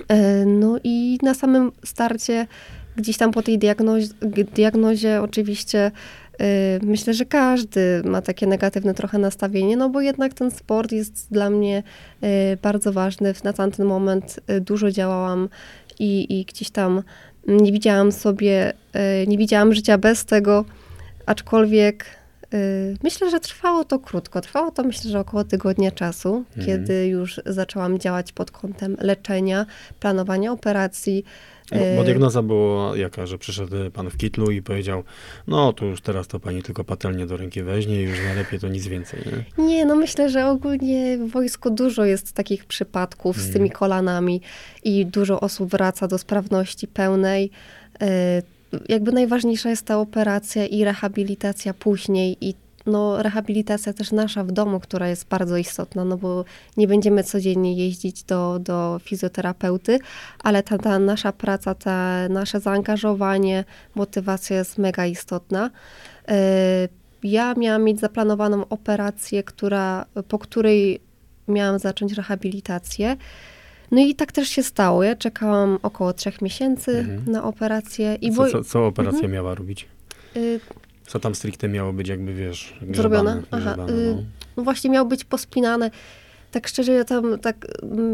[0.08, 2.48] E, no i na samym starcie,
[2.96, 4.08] gdzieś tam po tej diagnozie,
[4.56, 5.92] diagnozie oczywiście
[6.39, 11.28] e, myślę, że każdy ma takie negatywne trochę nastawienie, no bo jednak ten sport jest
[11.32, 11.84] dla mnie
[12.62, 13.34] bardzo ważny.
[13.44, 15.50] Na tamten moment dużo działałam
[16.00, 17.04] i, i gdzieś tam
[17.48, 18.74] nie widziałam sobie,
[19.28, 20.66] nie widziałam życia bez tego,
[21.26, 22.06] aczkolwiek
[23.04, 24.42] myślę, że trwało to krótko.
[24.42, 26.66] Trwało to myślę, że około tygodnia czasu, Mhm.
[26.66, 29.66] kiedy już zaczęłam działać pod kątem leczenia,
[30.00, 31.24] planowania operacji.
[31.72, 35.04] Bo, bo y, diagnoza była jaka, że przyszedł pan w kitlu i powiedział,
[35.48, 38.68] no to już teraz to pani tylko patelnię do ręki weźmie i już najlepiej to
[38.68, 39.20] nic więcej,
[39.58, 39.66] nie?
[39.66, 43.54] Nie, no myślę, że ogólnie w wojsku dużo jest takich przypadków z Mhm.
[43.54, 44.42] tymi kolanami
[44.84, 47.52] i dużo osób wraca do sprawności pełnej.
[48.89, 52.53] Jakby najważniejsza jest ta operacja i rehabilitacja później i
[52.86, 56.45] no, rehabilitacja też nasza w domu, która jest bardzo istotna, no bo
[56.77, 59.99] nie będziemy codziennie jeździć do, do fizjoterapeuty,
[60.39, 63.63] ale ta, ta nasza praca, ta nasze zaangażowanie,
[63.95, 65.69] motywacja jest mega istotna.
[66.31, 66.33] Y,
[67.23, 70.99] Ja miałam mieć zaplanowaną operację, która, po której
[71.47, 73.17] miałam zacząć rehabilitację.
[73.91, 75.04] No i tak też się stało.
[75.04, 77.32] Ja czekałam około trzech miesięcy Mhm.
[77.32, 79.34] na operację i Co, bo, co, co operacja Mhm.
[79.34, 79.88] miała robić?
[80.38, 80.60] y,
[81.08, 83.41] Co tam stricte miało być jakby, wiesz, grzebane, Zrobione?
[83.52, 84.24] Aha, grzebane, y, no.
[84.58, 85.91] no właśnie miał być pospinane.
[86.52, 87.67] Tak szczerze, ja tam tak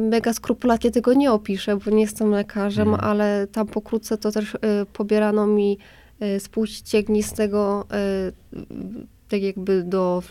[0.09, 3.09] mega skrupulatnie tego nie opiszę, bo nie jestem lekarzem, Mhm.
[3.09, 4.57] ale tam pokrótce to też y,
[4.93, 5.77] pobierano mi
[6.23, 7.85] y, z płci ściegnistego
[8.29, 8.65] y,
[9.29, 10.23] tak jakby do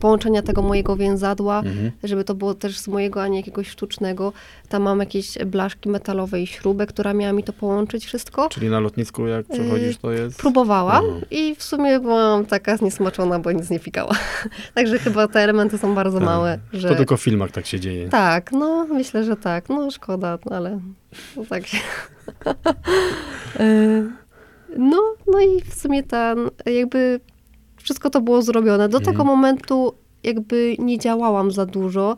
[0.00, 1.90] połączenia tego mojego więzadła, Mhm.
[2.02, 4.32] żeby to było też z mojego, a nie jakiegoś sztucznego.
[4.68, 8.48] Tam mam jakieś blaszki metalowe i śrubę, która miała mi to połączyć wszystko.
[8.48, 10.38] Czyli na lotnisku jak przechodzisz, to jest...
[10.38, 11.22] Próbowałam Mhm.
[11.30, 14.14] i w sumie byłam taka zniesmaczona, bo nic nie pikała.
[14.74, 16.26] Także chyba te elementy są bardzo Tak.
[16.26, 16.58] małe.
[16.72, 16.88] Że...
[16.88, 18.08] To tylko w filmach tak się dzieje.
[18.08, 19.68] Tak, no myślę, że tak.
[19.68, 20.80] No szkoda, no, ale
[21.36, 21.78] no, tak się...
[23.60, 24.10] Y,
[24.78, 27.20] no, no i w sumie ten, jakby
[27.82, 28.88] wszystko to było zrobione.
[28.88, 29.12] Do Mhm.
[29.14, 32.16] tego momentu jakby nie działałam za dużo.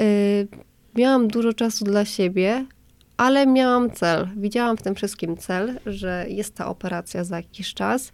[0.00, 0.48] Y,
[0.96, 2.66] miałam dużo czasu dla siebie,
[3.16, 4.28] ale miałam cel.
[4.36, 8.12] Widziałam w tym wszystkim cel, że jest ta operacja za jakiś czas.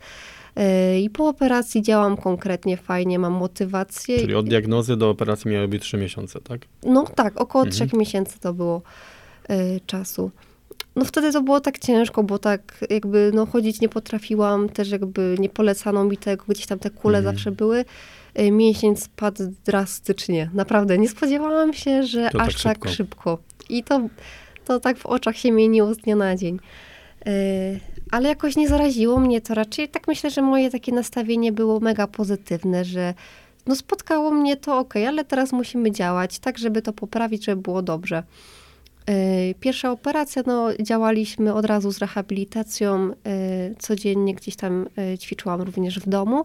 [0.94, 4.18] Y, I po operacji działam konkretnie, fajnie, mam motywację.
[4.18, 6.60] Czyli od diagnozy do operacji miały być trzy miesiące, tak?
[6.86, 7.72] No tak, około Mhm.
[7.74, 8.82] trzech miesięcy to było
[9.50, 10.30] y, czasu.
[10.96, 15.36] No wtedy to było tak ciężko, bo tak jakby no chodzić nie potrafiłam, też jakby
[15.38, 17.36] nie polecano mi tego, gdzieś tam te kule Mhm.
[17.36, 17.84] zawsze były.
[18.40, 20.98] Y, Mięsień spadł drastycznie, naprawdę.
[20.98, 22.88] Nie spodziewałam się, że To tak aż tak szybko.
[22.88, 23.38] szybko.
[23.68, 24.00] I to,
[24.64, 26.58] to tak w oczach się mieniło z dnia na dzień.
[27.26, 27.80] Y,
[28.10, 29.54] Ale jakoś nie zaraziło mnie to.
[29.54, 33.14] Raczej tak myślę, że moje takie nastawienie było mega pozytywne, że
[33.66, 37.82] no spotkało mnie to ok, ale teraz musimy działać tak, żeby to poprawić, żeby było
[37.82, 38.22] dobrze.
[39.08, 43.14] Yy, Pierwsza operacja, no działaliśmy od razu z rehabilitacją, yy,
[43.78, 46.44] codziennie gdzieś tam yy, ćwiczyłam również w domu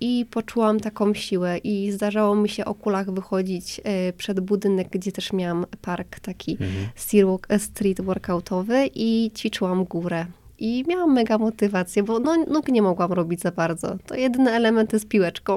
[0.00, 3.80] i poczułam taką siłę i zdarzało mi się o kulach wychodzić
[4.16, 7.60] przed budynek, gdzie też miałam park taki Mhm.
[7.60, 10.26] street workoutowy i ćwiczyłam górę.
[10.58, 13.96] I miałam mega motywację, bo no, nóg nie mogłam robić za bardzo.
[14.06, 15.56] To jedyne elementy z piłeczką.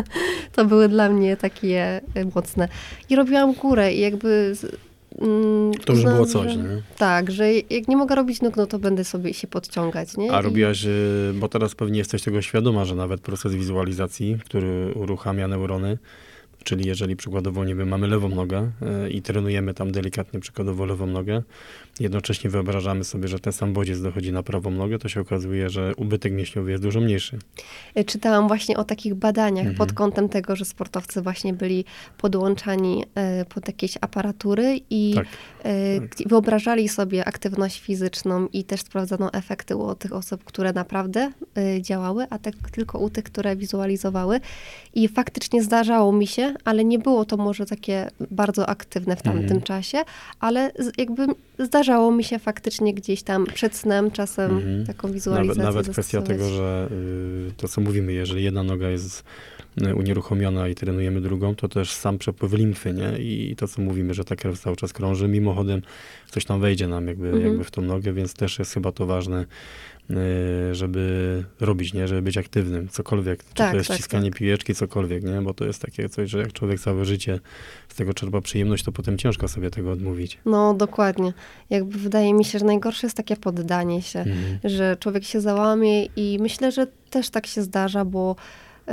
[0.56, 2.00] to były dla mnie takie
[2.34, 2.68] mocne.
[3.10, 4.52] I robiłam górę i jakby...
[5.18, 6.82] mm, To już uznałam, było coś, że, nie?
[6.98, 10.32] Tak, że jak nie mogę robić nóg, no to będę sobie się podciągać, nie?
[10.32, 15.48] A robiłaś, y, bo teraz pewnie jesteś tego świadoma, że nawet proces wizualizacji, który uruchamia
[15.48, 15.98] neurony,
[16.64, 18.70] czyli jeżeli przykładowo, nie wiem, mamy lewą nogę
[19.06, 21.42] y, i trenujemy tam delikatnie przykładowo lewą nogę,
[22.00, 25.94] jednocześnie wyobrażamy sobie, że ten sam bodziec dochodzi na prawą nogę, to się okazuje, że
[25.96, 27.38] ubytek mięśniowy jest dużo mniejszy.
[27.94, 29.76] E, Czytałam właśnie o takich badaniach Mhm.
[29.76, 31.84] pod kątem tego, że sportowcy właśnie byli
[32.18, 35.26] podłączani e, pod jakieś aparatury i Tak.
[35.64, 36.28] e, Tak.
[36.28, 41.30] wyobrażali sobie aktywność fizyczną i też sprawdzano efekty u tych osób, które naprawdę
[41.80, 44.40] działały, a tak tylko u tych, które wizualizowały.
[44.94, 49.42] I faktycznie zdarzało mi się, ale nie było to może takie bardzo aktywne w tamtym
[49.42, 49.62] Mhm.
[49.62, 49.98] czasie,
[50.40, 51.26] ale jakby
[51.58, 54.86] zdarzało mi się faktycznie gdzieś tam przed snem czasem Mhm.
[54.86, 56.46] taką Nawet, wizualizację nawet kwestia zastosować.
[56.46, 56.88] tego, że
[57.48, 59.24] y, to co mówimy, jeżeli jedna noga jest
[59.96, 63.18] unieruchomiona i trenujemy drugą, to też sam przepływ limfy, nie?
[63.18, 65.82] I to co mówimy, że ta krew cały czas krąży, mimochodem
[66.30, 67.44] coś tam wejdzie nam jakby, Mhm.
[67.46, 69.44] jakby w tą nogę, więc też jest chyba to ważne,
[70.10, 70.14] y,
[70.74, 72.08] żeby robić, nie?
[72.08, 73.44] Żeby być aktywnym, cokolwiek.
[73.44, 75.42] Czy Tak, to jest tak, ściskanie piłeczki, cokolwiek, nie?
[75.42, 77.40] Bo to jest takie coś, że jak człowiek całe życie
[77.88, 80.38] z tego czerpa przyjemność, to potem ciężko sobie tego odmówić.
[80.44, 81.32] No, dokładnie.
[81.70, 84.58] Jakby wydaje mi się, że najgorsze jest takie poddanie się, Mhm.
[84.64, 88.36] że człowiek się załamie i myślę, że też tak się zdarza, bo
[88.88, 88.92] y,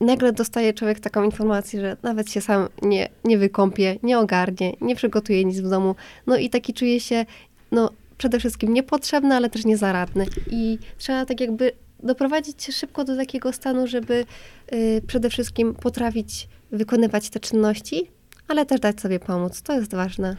[0.00, 4.96] nagle dostaje człowiek taką informację, że nawet się sam nie, nie wykąpie, nie ogarnie, nie
[4.96, 5.94] przygotuje nic w domu.
[6.26, 7.26] No i taki czuje się,
[7.72, 10.26] no przede wszystkim niepotrzebny, ale też niezaradny.
[10.50, 14.24] I trzeba tak jakby doprowadzić się szybko do takiego stanu, żeby
[14.72, 18.10] y, przede wszystkim potrafić wykonywać te czynności,
[18.48, 19.62] ale też dać sobie pomóc.
[19.62, 20.36] To jest ważne.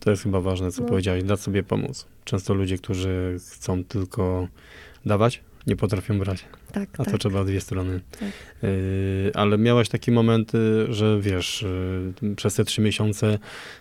[0.00, 0.88] To jest chyba ważne, co No.
[0.88, 2.06] powiedziałeś, dać sobie pomóc.
[2.24, 4.48] Często ludzie, którzy chcą tylko
[5.06, 6.44] dawać, nie potrafią brać.
[6.72, 7.12] Tak, A tak.
[7.12, 8.00] to trzeba dwie strony.
[8.20, 8.28] Tak.
[8.62, 8.70] Yy,
[9.34, 11.64] ale miałaś takie momenty, że wiesz,
[12.22, 13.38] yy, przez te trzy miesiące,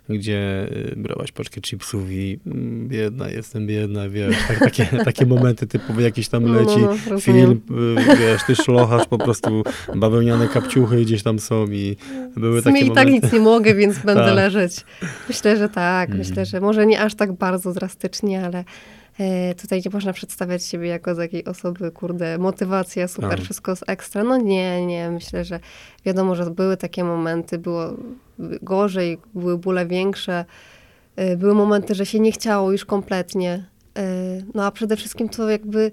[0.09, 6.01] gdzie brałaś paczkę chipsów i mm, biedna, jestem biedna, wiesz, tak, takie, takie momenty typowo
[6.01, 7.21] jakiś tam No, leci no, rozumiem.
[7.21, 7.61] film,
[8.07, 9.63] yy, wiesz, ty szlochasz, po prostu
[9.95, 11.97] bawełniane kapciuchy gdzieś tam są i
[12.35, 13.11] były takie i tak momenty.
[13.25, 14.35] nic nie mogę, więc będę Tak.
[14.35, 14.85] leżeć.
[15.27, 16.09] Myślę, że tak.
[16.09, 16.27] Mhm.
[16.27, 18.63] Myślę, że może nie aż tak bardzo drastycznie, ale
[19.61, 23.39] tutaj nie można przedstawiać siebie jako z jakiej osoby, kurde, motywacja, super, Tak.
[23.41, 24.23] wszystko jest ekstra.
[24.23, 25.11] No nie, nie.
[25.11, 25.59] Myślę, że
[26.05, 27.93] wiadomo, że były takie momenty, było
[28.61, 30.45] gorzej, były bóle większe.
[31.15, 33.65] E, Były momenty, że się nie chciało już kompletnie.
[33.97, 34.03] E,
[34.55, 35.91] No a przede wszystkim to jakby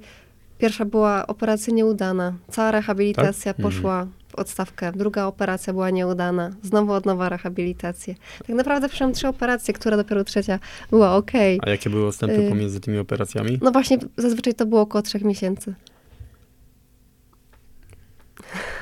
[0.58, 2.34] pierwsza była operacja nieudana.
[2.50, 3.62] Cała rehabilitacja Tak?
[3.62, 4.92] poszła w odstawkę.
[4.92, 6.50] Druga operacja była nieudana.
[6.62, 8.14] Znowu od nowa rehabilitacja.
[8.46, 10.58] Tak naprawdę przeszłam trzy operacje, która dopiero trzecia
[10.90, 11.30] była ok.
[11.62, 12.48] A jakie były odstępy Yy.
[12.48, 13.58] pomiędzy tymi operacjami?
[13.62, 15.74] No właśnie, zazwyczaj to było około trzech miesięcy.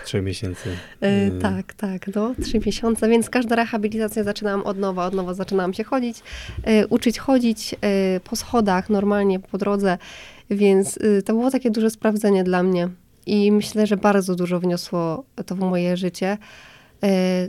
[0.05, 0.69] Trzech miesięcy.
[1.01, 1.41] Yy.
[1.41, 5.85] Tak, tak, no, trzy miesiące, więc każda rehabilitacja zaczynałam od nowa, od nowa zaczynałam się
[5.85, 6.17] chodzić,
[6.65, 9.99] e, uczyć chodzić e, po schodach, normalnie po drodze,
[10.51, 12.89] więc e, to było takie duże sprawdzenie dla mnie
[13.27, 16.39] i myślę, że bardzo dużo wniosło to w moje życie,
[17.03, 17.49] e,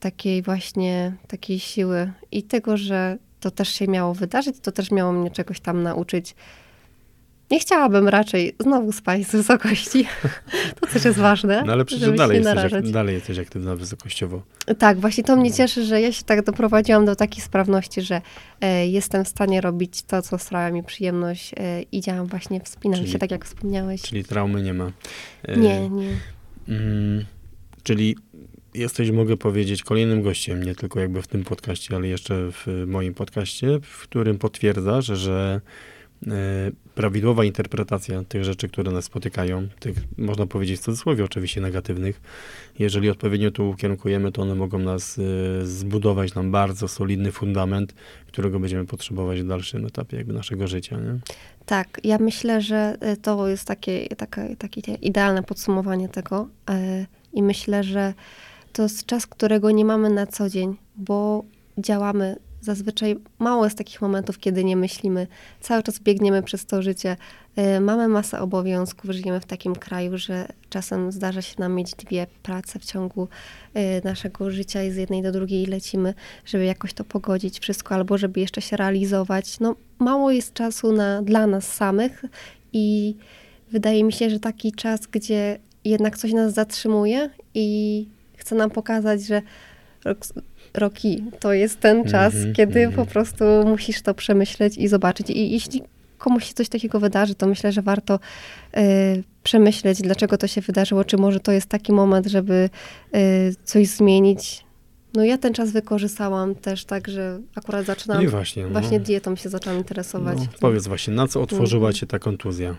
[0.00, 5.12] takiej właśnie, takiej siły i tego, że to też się miało wydarzyć, to też miało
[5.12, 6.34] mnie czegoś tam nauczyć.
[7.50, 10.06] Nie chciałabym raczej znowu spaść z wysokości.
[10.80, 11.62] To też jest ważne.
[11.66, 12.84] No ale przecież dalej jesteś, narażać.
[12.84, 14.42] ak- dalej jesteś aktywna wysokościowo.
[14.78, 18.20] Tak, właśnie to mnie cieszy, że ja się tak doprowadziłam do takiej sprawności, że
[18.60, 22.98] e, jestem w stanie robić to, co sprawia mi przyjemność e, i działam właśnie, wspinam
[23.00, 24.02] Czyli- się, tak jak wspomniałeś.
[24.02, 24.92] Czyli traumy nie ma.
[25.42, 26.08] E, Nie, nie.
[26.68, 27.24] Mm,
[27.82, 28.16] czyli
[28.74, 33.14] jesteś, mogę powiedzieć, kolejnym gościem, nie tylko jakby w tym podcaście, ale jeszcze w moim
[33.14, 35.60] podcaście, w którym potwierdzasz, że
[36.26, 36.30] e,
[36.98, 42.20] prawidłowa interpretacja tych rzeczy, które nas spotykają, tych, można powiedzieć w cudzysłowie oczywiście negatywnych,
[42.78, 47.94] jeżeli odpowiednio to ukierunkujemy, to one mogą nas e, zbudować nam bardzo solidny fundament,
[48.26, 50.96] którego będziemy potrzebować w dalszym etapie jakby naszego życia.
[50.96, 51.18] Nie?
[51.66, 57.42] Tak, ja myślę, że e, to jest takie, takie, takie idealne podsumowanie tego e, i
[57.42, 58.14] myślę, że
[58.72, 61.44] to jest czas, którego nie mamy na co dzień, bo
[61.78, 65.26] działamy zazwyczaj mało jest takich momentów, kiedy nie myślimy.
[65.60, 67.16] Cały czas biegniemy przez to życie.
[67.56, 72.26] E, Mamy masę obowiązków, żyjemy w takim kraju, że czasem zdarza się nam mieć dwie
[72.42, 73.28] prace w ciągu
[73.74, 78.18] e, naszego życia i z jednej do drugiej lecimy, żeby jakoś to pogodzić wszystko, albo
[78.18, 79.60] żeby jeszcze się realizować.
[79.60, 82.24] No, mało jest czasu na, dla nas samych
[82.72, 83.16] i
[83.70, 89.22] wydaje mi się, że taki czas, gdzie jednak coś nas zatrzymuje i chce nam pokazać,
[89.22, 89.42] że
[90.74, 93.06] roki to jest ten czas, Mhm, kiedy mhm.
[93.06, 95.30] po prostu musisz to przemyśleć i zobaczyć.
[95.30, 95.82] I jeśli
[96.18, 98.18] komuś się coś takiego wydarzy, to myślę, że warto
[98.76, 102.70] y, przemyśleć, dlaczego to się wydarzyło, czy może to jest taki moment, żeby
[103.16, 104.64] y, coś zmienić.
[105.14, 108.62] No ja ten czas wykorzystałam też tak, że akurat No zaczynałam, i właśnie.
[108.62, 108.68] no.
[108.70, 110.38] właśnie dietą się zaczęłam interesować.
[110.38, 111.94] No, powiedz właśnie, na co otworzyła Mhm.
[111.94, 112.74] cię ta kontuzja?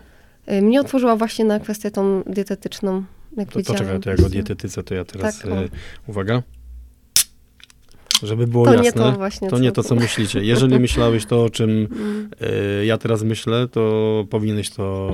[0.52, 3.04] Y, Mnie otworzyła właśnie na kwestię tą dietetyczną,
[3.36, 5.68] jak To, to czekaj, to jak o dietetyce, to ja teraz, Tak, e,
[6.06, 6.42] uwaga.
[8.22, 9.48] Żeby było To jasne, nie to właśnie.
[9.48, 10.44] to nie to, co myślicie.
[10.44, 11.88] Jeżeli myślałeś to, o czym
[12.40, 15.10] e, ja teraz myślę, to powinieneś to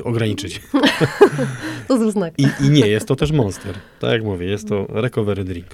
[0.00, 0.60] e, ograniczyć.
[1.88, 2.34] To znak.
[2.38, 3.74] I, I nie, jest to też monster.
[4.00, 5.66] Tak jak mówię, jest to recovery drink.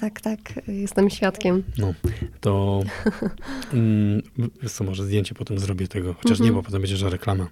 [0.00, 0.38] Tak, tak,
[0.68, 1.62] jestem świadkiem.
[1.78, 1.94] No,
[2.40, 2.82] to
[3.72, 4.22] mm,
[4.68, 6.54] co, może zdjęcie potem zrobię tego, chociaż nie, Mhm.
[6.54, 7.48] bo potem będzie, że reklama.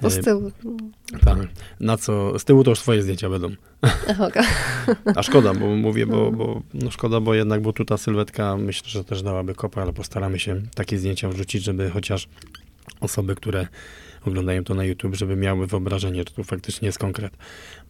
[0.00, 0.50] To z E, tyłu.
[1.24, 1.38] tak.
[1.80, 3.50] Na co, z tyłu to już twoje zdjęcia będą.
[5.16, 8.88] A szkoda, bo mówię, bo, bo no szkoda, bo jednak, bo tu ta sylwetka myślę,
[8.88, 12.28] że też dałaby kopa, ale postaramy się takie zdjęcia wrzucić, żeby chociaż
[13.00, 13.66] osoby, które
[14.26, 17.32] oglądają to na YouTube, żeby miały wyobrażenie, że tu faktycznie jest konkret.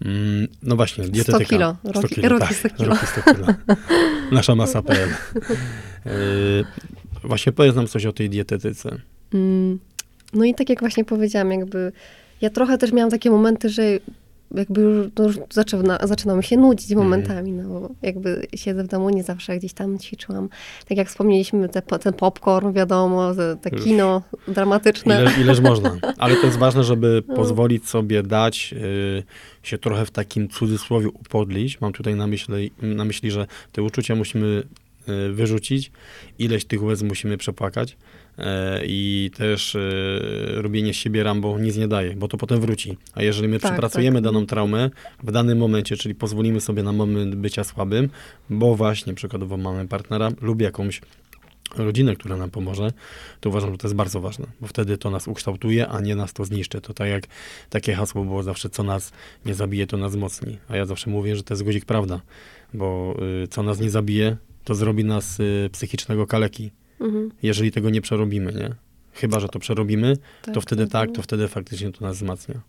[0.04, 1.44] Mm, no właśnie, 100 dietetyka.
[1.44, 1.76] kilo.
[1.84, 2.88] Roki, 100 kilo, roki tak, 100 kilo.
[2.88, 3.46] Roki 100 kilo.
[4.32, 5.08] Nasza masa.pl.
[6.04, 6.12] Yy,
[7.24, 8.96] właśnie powiedz nam coś o tej dietetyce.
[9.34, 9.78] Mm,
[10.32, 11.92] No i tak jak właśnie powiedziałam, jakby
[12.40, 13.82] ja trochę też miałam takie momenty, że
[14.54, 17.08] jakby już, no już zaczyna, zaczynam się nudzić Mhm.
[17.08, 20.48] momentami, no bo jakby siedzę w domu, nie zawsze gdzieś tam ćwiczyłam.
[20.88, 23.84] Tak jak wspomnieliśmy, te, ten popcorn, wiadomo, te, te Już.
[23.84, 25.22] kino dramatyczne.
[25.22, 25.96] Ile, ileż można.
[26.18, 27.34] Ale to jest ważne, żeby No.
[27.34, 29.22] pozwolić sobie dać y,
[29.62, 31.80] się trochę w takim cudzysłowie upodlić.
[31.80, 34.62] Mam tutaj na myśli, na myśli że te uczucia musimy
[35.08, 35.90] y, wyrzucić,
[36.38, 37.96] ileś tych łez musimy przepłakać
[38.87, 39.81] i też y,
[40.55, 42.96] robienie z siebie Rambo nic nie daje, bo to potem wróci.
[43.14, 44.24] A jeżeli my Tak, przepracujemy tak.
[44.24, 44.90] daną traumę
[45.22, 48.09] w danym momencie, czyli pozwolimy sobie na moment bycia słabym,
[48.51, 51.01] bo właśnie przykładowo mamy partnera lub jakąś
[51.77, 52.92] rodzinę, która nam pomoże,
[53.40, 56.33] to uważam, że to jest bardzo ważne, bo wtedy to nas ukształtuje, a nie nas
[56.33, 56.81] to zniszczy.
[56.81, 57.24] To tak jak
[57.70, 59.12] takie hasło było zawsze, co nas
[59.46, 60.59] nie zabije, to nas wzmocni.
[60.68, 62.20] A ja zawsze mówię, że to jest guzik prawda,
[62.74, 67.30] bo y, co nas nie zabije, to zrobi nas y, psychicznego kaleki, mhm.
[67.42, 68.74] jeżeli tego nie przerobimy, nie?
[69.12, 72.61] Chyba, że to przerobimy, tak, to wtedy tak, to wtedy faktycznie to nas wzmacnia.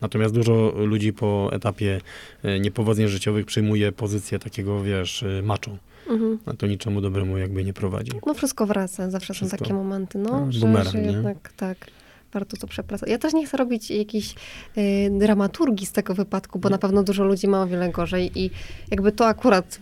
[0.00, 2.00] Natomiast dużo ludzi po etapie
[2.44, 5.76] y, niepowodzeń życiowych przyjmuje pozycję takiego, wiesz, y, macho
[6.08, 6.38] mhm.
[6.46, 8.12] a to niczemu dobremu jakby nie prowadzi.
[8.26, 9.56] No wszystko wraca, zawsze wszystko.
[9.56, 11.86] są takie momenty, no, no że, bumerang, że jednak tak
[12.32, 13.10] warto to przepracować.
[13.10, 14.34] Ja też nie chcę robić jakiejś
[14.78, 16.72] y, dramaturgii z tego wypadku, bo nie.
[16.72, 18.50] na pewno dużo ludzi ma o wiele gorzej i
[18.90, 19.78] jakby to akurat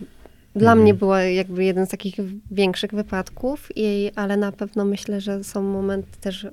[0.55, 0.79] dla mhm.
[0.79, 2.15] mnie było jakby jeden z takich
[2.51, 6.51] większych wypadków, i, ale na pewno myślę, że są momenty też y,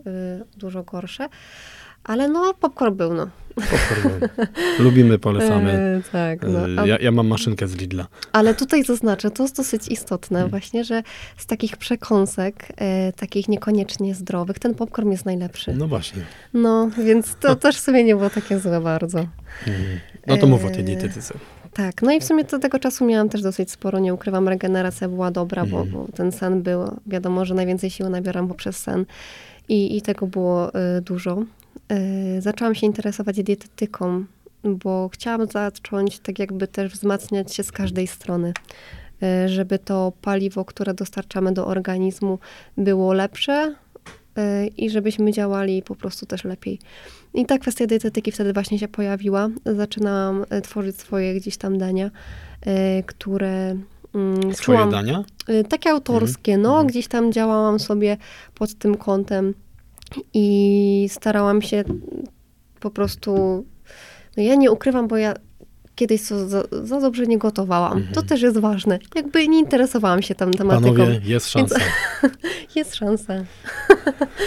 [0.57, 1.29] dużo gorsze.
[2.05, 3.29] Ale no, popcorn był, no.
[3.55, 4.29] Popcorn był.
[4.85, 5.73] Lubimy, polecamy.
[5.73, 6.83] E, tak, no.
[6.83, 8.07] E, ja, ja, mam maszynkę z Lidla.
[8.33, 10.51] Ale tutaj zaznaczę, to jest dosyć istotne hmm.
[10.51, 11.03] właśnie, że
[11.37, 15.75] z takich przekąsek, e, takich niekoniecznie zdrowych, ten popcorn jest najlepszy.
[15.75, 16.23] No właśnie.
[16.55, 19.27] No, więc to też sobie nie było takie złe bardzo.
[19.65, 20.01] Hmm.
[20.27, 21.35] No to mów o tej dietetyce.
[21.77, 25.09] Tak, no i w sumie do tego czasu miałam też dosyć sporo, nie ukrywam, regeneracja
[25.09, 25.91] była dobra, bo, mhm.
[25.91, 29.07] bo ten sen był, wiadomo, że najwięcej siły nabieram poprzez sen
[29.69, 31.43] i, i tego było y, dużo.
[31.93, 34.25] Y, zaczęłam się interesować dietetyką,
[34.65, 38.53] bo chciałam zacząć tak jakby też wzmacniać się z każdej strony
[39.23, 42.39] y, żeby to paliwo, które dostarczamy do organizmu,
[42.77, 43.75] było lepsze
[44.39, 46.79] y, i żebyśmy działali po prostu też lepiej.
[47.37, 49.49] I ta kwestia dietetyki wtedy właśnie się pojawiła.
[49.67, 52.11] Zaczynałam tworzyć swoje gdzieś tam dania,
[53.07, 53.77] które
[54.15, 55.25] mm, Swoje czułam, dania?
[55.69, 56.63] Takie autorskie, mm.
[56.63, 56.87] no, mm.
[56.87, 58.17] gdzieś tam działałam sobie
[58.55, 59.55] pod tym kątem
[60.35, 61.85] i starałam się
[62.81, 63.65] po prostu.
[64.37, 65.35] No ja nie ukrywam, bo ja
[65.97, 67.93] kiedyś za, za dobrze nie gotowałam.
[67.93, 68.15] Mhm.
[68.15, 68.99] To też jest ważne.
[69.15, 70.93] Jakby nie interesowałam się tam tematyką.
[70.93, 71.79] Panowie, jest szansa.
[71.79, 72.35] Więc,
[72.77, 73.35] jest szansa.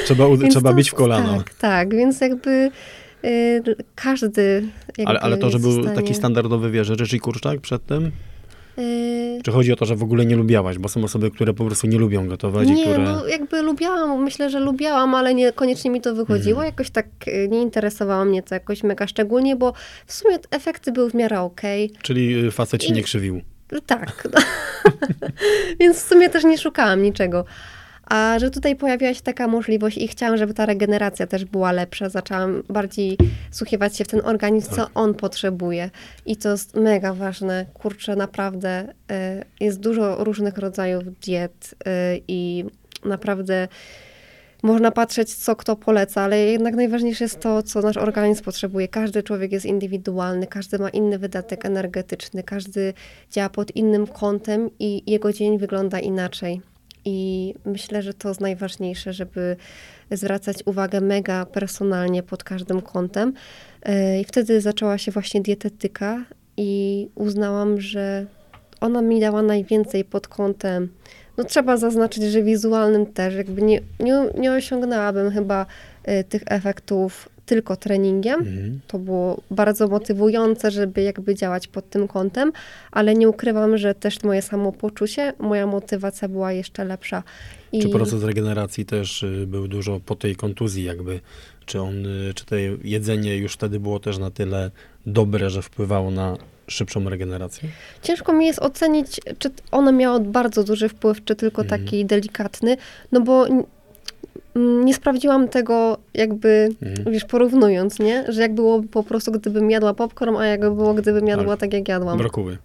[0.05, 1.37] Trzeba, trzeba to, być w kolano.
[1.37, 2.71] Tak, tak, więc jakby
[3.25, 3.63] y,
[3.95, 4.67] każdy.
[5.05, 8.11] ale, ale to, że był taki standardowy, wiesz, Ryczy Kurczak przedtem?
[8.79, 10.77] Yy, Czy chodzi o to, że w ogóle nie lubiałaś?
[10.77, 12.97] Bo są osoby, które po prostu nie lubią gotować nie, i które...
[12.97, 16.59] no jakby lubiałam, myślę, że lubiałam, ale niekoniecznie mi to wychodziło.
[16.59, 16.65] Mhm.
[16.65, 19.73] Jakoś tak y, nie interesowało mnie to jakoś mega szczególnie, bo
[20.05, 21.85] w sumie efekty były w miarę okej.
[21.91, 22.01] Okay.
[22.01, 22.93] Czyli y, facet ci I...
[22.93, 23.41] nie krzywił.
[23.85, 24.27] Tak.
[24.33, 24.41] No.
[25.79, 27.45] Więc w sumie też nie szukałam niczego.
[28.09, 32.09] A że tutaj pojawiła się taka możliwość i chciałam, żeby ta regeneracja też była lepsza,
[32.09, 33.17] zaczęłam bardziej
[33.51, 34.89] słuchiwać się w ten organizm, co tak.
[34.95, 35.89] on potrzebuje.
[36.25, 37.65] I to jest mega ważne.
[37.73, 42.65] Kurczę, naprawdę y, jest dużo różnych rodzajów diet y, i
[43.05, 43.67] naprawdę
[44.63, 48.87] można patrzeć, co kto poleca, ale jednak najważniejsze jest to, co nasz organizm potrzebuje.
[48.87, 52.93] Każdy człowiek jest indywidualny, każdy ma inny wydatek energetyczny, każdy
[53.31, 56.61] działa pod innym kątem i jego dzień wygląda inaczej.
[57.05, 59.55] I myślę, że to jest najważniejsze, żeby
[60.11, 63.33] zwracać uwagę mega personalnie pod każdym kątem.
[63.83, 66.25] E, I wtedy zaczęła się właśnie dietetyka
[66.57, 68.25] i uznałam, że
[68.81, 70.89] ona mi dała najwięcej pod kątem.
[71.37, 75.65] No trzeba zaznaczyć, że wizualnym też, jakby nie, nie, nie osiągnęłabym chyba
[76.03, 78.39] e, tych efektów tylko treningiem.
[78.39, 78.79] Mhm.
[78.87, 82.51] To było bardzo motywujące, żeby jakby działać pod tym kątem,
[82.91, 87.23] ale nie ukrywam, że też moje samopoczucie, moja motywacja była jeszcze lepsza.
[87.71, 87.81] I...
[87.81, 91.19] Czy proces regeneracji też y, był dużo po tej kontuzji jakby?
[91.65, 94.71] Czy on, y, czy to jedzenie już wtedy było też na tyle
[95.05, 97.69] dobre, że wpływało na szybszą regenerację?
[98.01, 101.81] Ciężko mi jest ocenić, czy ono miało bardzo duży wpływ, czy tylko mhm.
[101.81, 102.77] taki delikatny,
[103.11, 103.47] no bo
[104.55, 107.13] nie sprawdziłam tego jakby, mhm.
[107.13, 108.25] wiesz, porównując, nie?
[108.31, 111.73] Że jak było po prostu, gdybym jadła popcorn, a jak było, gdybym jadła tak, tak
[111.73, 112.17] jak jadłam.
[112.17, 112.57] Brokuły.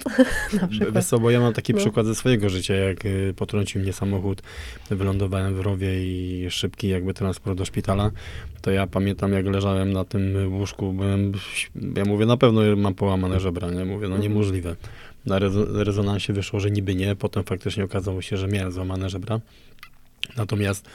[0.60, 0.94] Na przykład.
[0.94, 1.78] Wiesz co, bo ja mam taki no.
[1.78, 4.42] przykład ze swojego życia, jak y, potrącił mnie samochód,
[4.90, 8.10] wylądowałem w rowie i szybki jakby transport do szpitala,
[8.62, 11.32] to ja pamiętam, jak leżałem na tym łóżku, byłem,
[11.96, 13.84] ja mówię, na pewno mam połamane żebra, nie?
[13.84, 14.22] Mówię, no mhm.
[14.22, 14.76] niemożliwe.
[15.26, 15.38] Na
[15.84, 19.40] rezonansie wyszło, że niby nie, potem faktycznie okazało się, że miałem złamane żebra.
[20.36, 20.88] Natomiast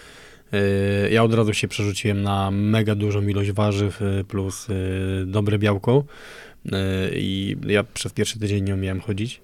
[1.10, 6.04] ja od razu się przerzuciłem na mega dużą ilość warzyw y, plus y, dobre białko
[7.16, 9.42] i ja przez pierwszy tydzień nie umiałem chodzić.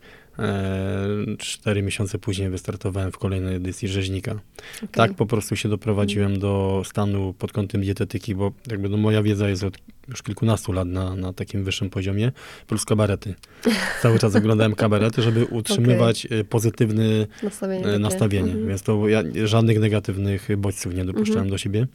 [1.40, 4.32] Cztery miesiące później wystartowałem w kolejnej edycji rzeźnika.
[4.32, 4.90] Okay.
[4.92, 6.40] Tak po prostu się doprowadziłem mm.
[6.40, 9.78] do stanu pod kątem dietetyki, bo jakby no moja wiedza jest od
[10.08, 12.32] już kilkunastu lat na, na takim wyższym poziomie,
[12.68, 13.36] plus kabarety.
[14.02, 16.44] Cały czas oglądałem kabarety, żeby utrzymywać okay.
[16.44, 17.04] pozytywne
[17.44, 18.00] nastawienie.
[18.00, 18.52] nastawienie.
[18.52, 18.68] Mhm.
[18.68, 21.50] Więc to ja żadnych negatywnych bodźców nie dopuszczałem mhm.
[21.50, 21.88] do siebie.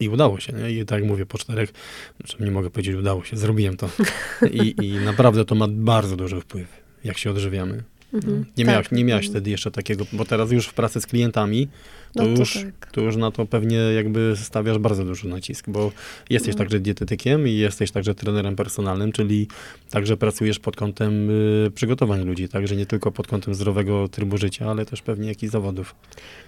[0.00, 0.70] I udało się, nie?
[0.70, 1.72] I tak jak mówię, po czterech,
[2.20, 3.88] znaczy nie mogę powiedzieć, udało się, zrobiłem to.
[4.52, 6.68] I, I naprawdę to ma bardzo duży wpływ,
[7.04, 7.82] jak się odżywiamy.
[8.14, 8.44] Mhm.
[8.56, 8.72] Nie, tak.
[8.72, 9.32] miałaś, nie miałaś mhm.
[9.32, 11.68] wtedy jeszcze takiego, bo teraz już w pracy z klientami
[12.14, 12.92] to, no to już, tak.
[12.92, 15.92] to już na to pewnie jakby stawiasz bardzo duży nacisk, bo
[16.30, 16.58] jesteś no.
[16.58, 19.48] także dietetykiem i jesteś także trenerem personalnym, czyli
[19.90, 24.70] także pracujesz pod kątem y, przygotowań ludzi, także nie tylko pod kątem zdrowego trybu życia,
[24.70, 25.94] ale też pewnie jakichś zawodów.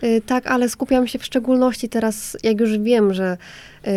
[0.03, 3.37] Y, tak, ale skupiam się w szczególności teraz, jak już wiem, że
[3.87, 3.91] y,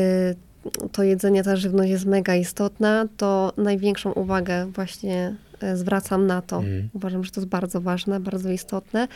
[0.92, 6.58] to jedzenie, ta żywność jest mega istotna, to największą uwagę właśnie y, zwracam na to.
[6.58, 6.90] Mm.
[6.94, 9.08] Uważam, że to jest bardzo ważne, bardzo istotne.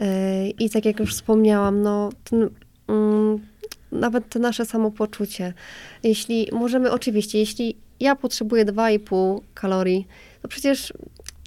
[0.00, 0.04] Y,
[0.58, 2.50] I tak jak już wspomniałam, no ten,
[2.88, 3.38] mm,
[3.92, 5.52] nawet to nasze samopoczucie.
[6.02, 10.06] Jeśli możemy, oczywiście, jeśli ja potrzebuję 2,5 kalorii,
[10.42, 10.92] to przecież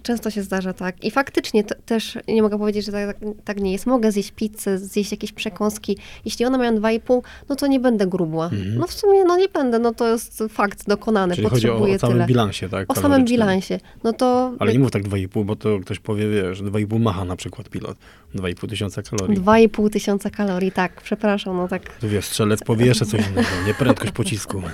[0.06, 1.04] Często się zdarza tak.
[1.04, 3.86] I faktycznie też nie mogę powiedzieć, że tak, tak, nie jest.
[3.86, 5.98] Mogę zjeść pizzę, zjeść jakieś przekąski.
[6.26, 8.46] Jeśli one mają 2,5, no to nie będę grubła.
[8.46, 8.76] Mhm.
[8.76, 11.36] No w sumie no nie będę, no to jest fakt dokonany.
[11.36, 12.26] Czyli chodzi o, o samym tyle.
[12.28, 12.92] bilansie, tak?
[12.92, 13.80] O samym bilansie.
[14.04, 14.54] No to...
[14.60, 17.98] Ale nie mów tak 2,5, bo to ktoś powie, wiesz, 2,5 macha na przykład pilot.
[18.36, 19.38] 2,5 tysiąca kalorii.
[19.38, 21.02] 2,5 tysiąca kalorii, tak.
[21.02, 22.00] Przepraszam, no tak.
[22.00, 24.62] Tu wiesz, strzelec powie jeszcze coś innego, nie prędkość pocisku.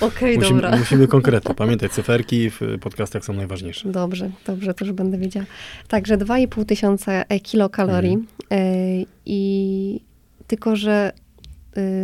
[0.00, 0.76] Okej, okay, dobra.
[0.76, 1.54] Musimy konkrety.
[1.54, 3.88] Pamiętaj, cyferki w podcastach są najważniejsze.
[3.88, 5.46] Dobrze, dobrze to już będę wiedziała.
[5.88, 8.18] Także 2,5 tysiąca e, kilokalorii.
[8.50, 9.06] Mm.
[9.26, 10.00] I
[10.46, 11.12] tylko, że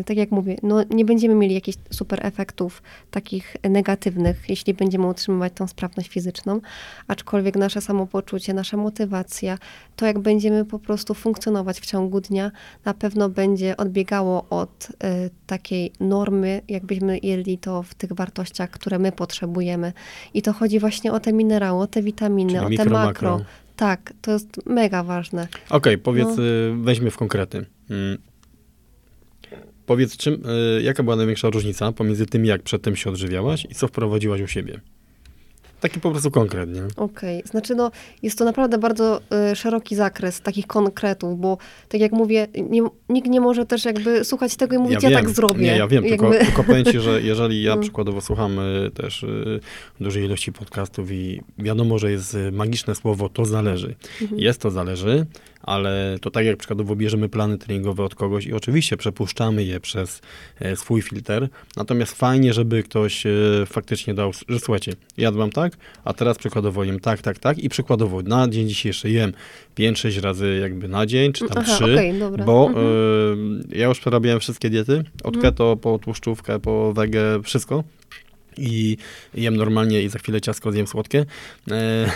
[0.07, 5.53] tak jak mówię, no nie będziemy mieli jakichś super efektów takich negatywnych, jeśli będziemy utrzymywać
[5.53, 6.61] tą sprawność fizyczną,
[7.09, 9.59] aczkolwiek nasze samopoczucie, nasza motywacja,
[9.97, 12.51] to jak będziemy po prostu funkcjonować w ciągu dnia,
[12.85, 18.99] na pewno będzie odbiegało od y, takiej normy, jakbyśmy jedli to w tych wartościach, które
[18.99, 19.93] my potrzebujemy.
[20.35, 23.31] I to chodzi właśnie o te minerały, o te witaminy, Czyli o te makro.
[23.31, 23.41] makro.
[23.77, 25.43] Tak, to jest mega ważne.
[25.43, 26.43] Okej, okay, powiedz, no.
[26.43, 27.67] Y, weźmy w konkrety.
[29.91, 30.43] Powiedz, czym,
[30.79, 34.47] y, jaka była największa różnica pomiędzy tym, jak przedtem się odżywiałaś i co wprowadziłaś u
[34.47, 34.81] siebie?
[35.81, 36.83] Taki po prostu konkretnie.
[36.97, 37.51] Okej, okay.
[37.51, 37.91] znaczy no,
[38.23, 39.21] jest to naprawdę bardzo
[39.53, 44.25] y, szeroki zakres takich konkretów, bo tak jak mówię, nie, nikt nie może też jakby
[44.25, 45.63] słuchać tego i mówić, ja, ja tak zrobię.
[45.63, 46.31] Nie, ja wiem, jakby...
[46.31, 47.83] tylko, tylko powiem ci, że jeżeli ja no.
[47.83, 49.61] przykładowo słucham y, też y,
[50.01, 53.95] dużej ilości podcastów i wiadomo, że jest magiczne słowo to zależy.
[54.23, 54.41] Mhm.
[54.41, 55.27] Jest to zależy,
[55.63, 60.21] ale to tak jak przykładowo bierzemy plany treningowe od kogoś i oczywiście przepuszczamy je przez
[60.61, 63.31] e, swój filtr, natomiast fajnie, żeby ktoś e,
[63.67, 68.23] faktycznie dał, że słuchajcie, jadłam tak, a teraz przykładowo jem tak, tak, tak i przykładowo
[68.23, 69.33] na dzień dzisiejszy jem
[69.79, 72.87] 5-6 razy jakby na dzień, czy tam Aha, 3, okay, bo mhm.
[73.73, 75.43] y, ja już przerabiałem wszystkie diety, od mhm.
[75.43, 77.85] keto po tłuszczówkę, po wege, wszystko
[78.57, 78.97] i
[79.35, 81.27] jem normalnie i za chwilę ciasko zjem słodkie.
[81.71, 82.11] E,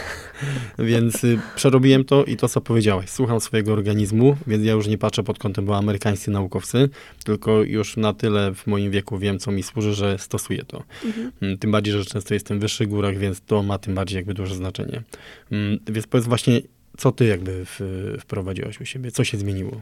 [0.78, 3.10] więc y, przerobiłem to i to, co powiedziałeś.
[3.10, 6.88] Słucham swojego organizmu, więc ja już nie patrzę pod kątem, bo amerykańscy naukowcy,
[7.24, 10.82] tylko już na tyle w moim wieku wiem, co mi służy, że stosuję to.
[11.04, 11.32] Mhm.
[11.42, 14.34] Mm, tym bardziej, że często jestem w wyższych górach, więc to ma tym bardziej jakby
[14.34, 15.02] duże znaczenie.
[15.52, 16.60] Mm, więc powiedz właśnie,
[16.96, 17.80] co ty jakby w,
[18.20, 19.10] wprowadziłaś u siebie?
[19.10, 19.80] Co się zmieniło?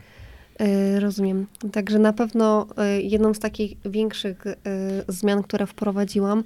[0.59, 1.47] E, rozumiem.
[1.73, 4.55] Także na pewno e, jedną z takich większych e,
[5.09, 6.45] zmian, które wprowadziłam,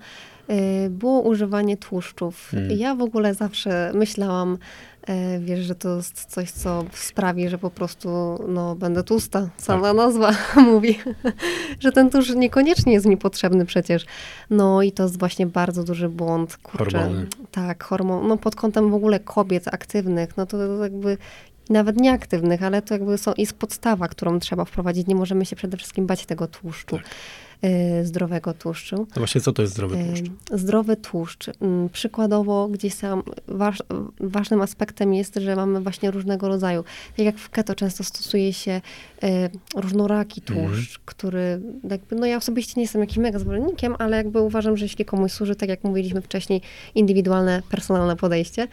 [0.91, 2.49] było używanie tłuszczów.
[2.51, 2.79] Hmm.
[2.79, 4.59] Ja w ogóle zawsze myślałam,
[5.41, 8.09] wiesz, że to jest coś, co sprawi, że po prostu
[8.49, 9.49] no, będę tłusta.
[9.57, 9.97] Sama tak.
[9.97, 10.33] nazwa
[10.73, 10.99] mówi,
[11.81, 14.07] że ten tłuszcz niekoniecznie jest mi potrzebny przecież.
[14.51, 16.57] No i to jest właśnie bardzo duży błąd.
[16.57, 17.27] Kurczę, Hormony.
[17.51, 21.19] Tak, hormon, no pod kątem w ogóle kobiet aktywnych, no to jakby
[21.71, 25.07] nawet nieaktywnych, ale to jakby są, jest podstawa, którą trzeba wprowadzić.
[25.07, 26.97] Nie możemy się przede wszystkim bać tego tłuszczu.
[26.97, 27.07] Tak.
[27.65, 28.97] Y, zdrowego tłuszczu.
[28.97, 30.27] No właśnie, co to jest zdrowy tłuszcz?
[30.53, 31.51] Y, zdrowy tłuszcz.
[31.61, 33.83] Mm, przykładowo, gdzieś tam waż,
[34.21, 36.85] ważnym aspektem jest, że mamy właśnie różnego rodzaju.
[37.17, 38.81] Tak jak w keto często stosuje się
[39.25, 39.29] y,
[39.77, 40.69] różnoraki mhm.
[40.69, 41.03] tłuszcz, mm.
[41.05, 41.61] który
[41.91, 45.33] jakby, no ja osobiście nie jestem jakimś mega zwolennikiem, ale jakby uważam, że jeśli komuś
[45.33, 46.61] służy, tak jak mówiliśmy wcześniej,
[46.95, 48.69] indywidualne, personalne podejście,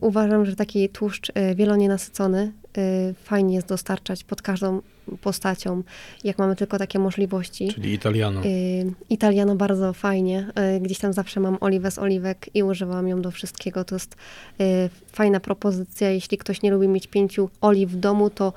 [0.00, 4.80] uważam, że taki tłuszcz e, wielonienasycony e, fajnie jest dostarczać pod każdą
[5.20, 5.82] postacią,
[6.24, 7.68] jak mamy tylko takie możliwości.
[7.68, 8.42] Czyli italiano.
[9.10, 10.46] Italiano bardzo fajnie.
[10.80, 13.84] Gdzieś tam zawsze mam oliwę z oliwek i używam ją do wszystkiego.
[13.84, 14.16] To jest
[15.12, 16.10] fajna propozycja.
[16.10, 18.52] Jeśli ktoś nie lubi mieć pięciu oliw w domu, to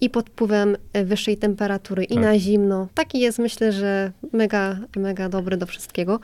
[0.00, 2.22] i pod wpływem wyższej temperatury, i tak.
[2.22, 2.88] na zimno.
[2.94, 6.20] Taki jest, myślę, że mega, mega dobry do wszystkiego.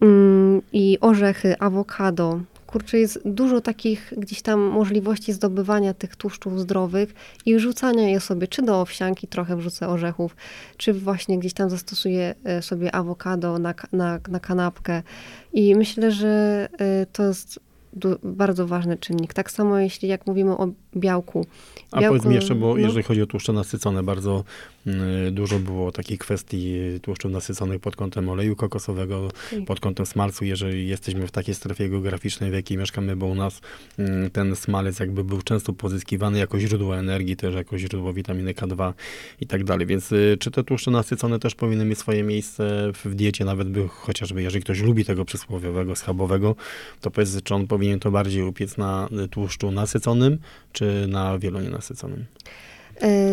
[0.00, 2.40] Mm, I orzechy, awokado,
[2.70, 7.14] kurczę, jest dużo takich gdzieś tam możliwości zdobywania tych tłuszczów zdrowych
[7.46, 10.36] i rzucania je sobie, czy do owsianki trochę wrzucę orzechów,
[10.76, 15.02] czy właśnie gdzieś tam zastosuję e, sobie awokado na, na, na kanapkę.
[15.52, 17.60] I myślę, że e, to jest
[18.22, 19.34] bardzo ważny czynnik.
[19.34, 21.46] Tak samo jeśli jak mówimy o białku.
[21.90, 22.76] A powiedz mi jeszcze, bo no.
[22.76, 24.44] jeżeli chodzi o tłuszcze nasycone, bardzo
[25.30, 29.64] dużo było takich kwestii tłuszczów nasyconych pod kątem oleju kokosowego, okay.
[29.64, 33.60] pod kątem smalcu, jeżeli jesteśmy w takiej strefie geograficznej, w jakiej mieszkamy, bo u nas
[33.98, 38.92] y, ten smalec jakby był często pozyskiwany jako źródło energii, też jako źródło witaminy K2
[39.40, 39.86] i tak dalej.
[39.86, 43.88] Więc y, czy te tłuszcze nasycone też powinny mieć swoje miejsce w diecie, nawet by
[43.88, 46.56] chociażby, jeżeli ktoś lubi tego przysłowiowego, schabowego,
[47.00, 50.38] to powiedz, czy on powinien to bardziej upiec na tłuszczu nasyconym,
[50.72, 52.24] czy na wielonienasyconym?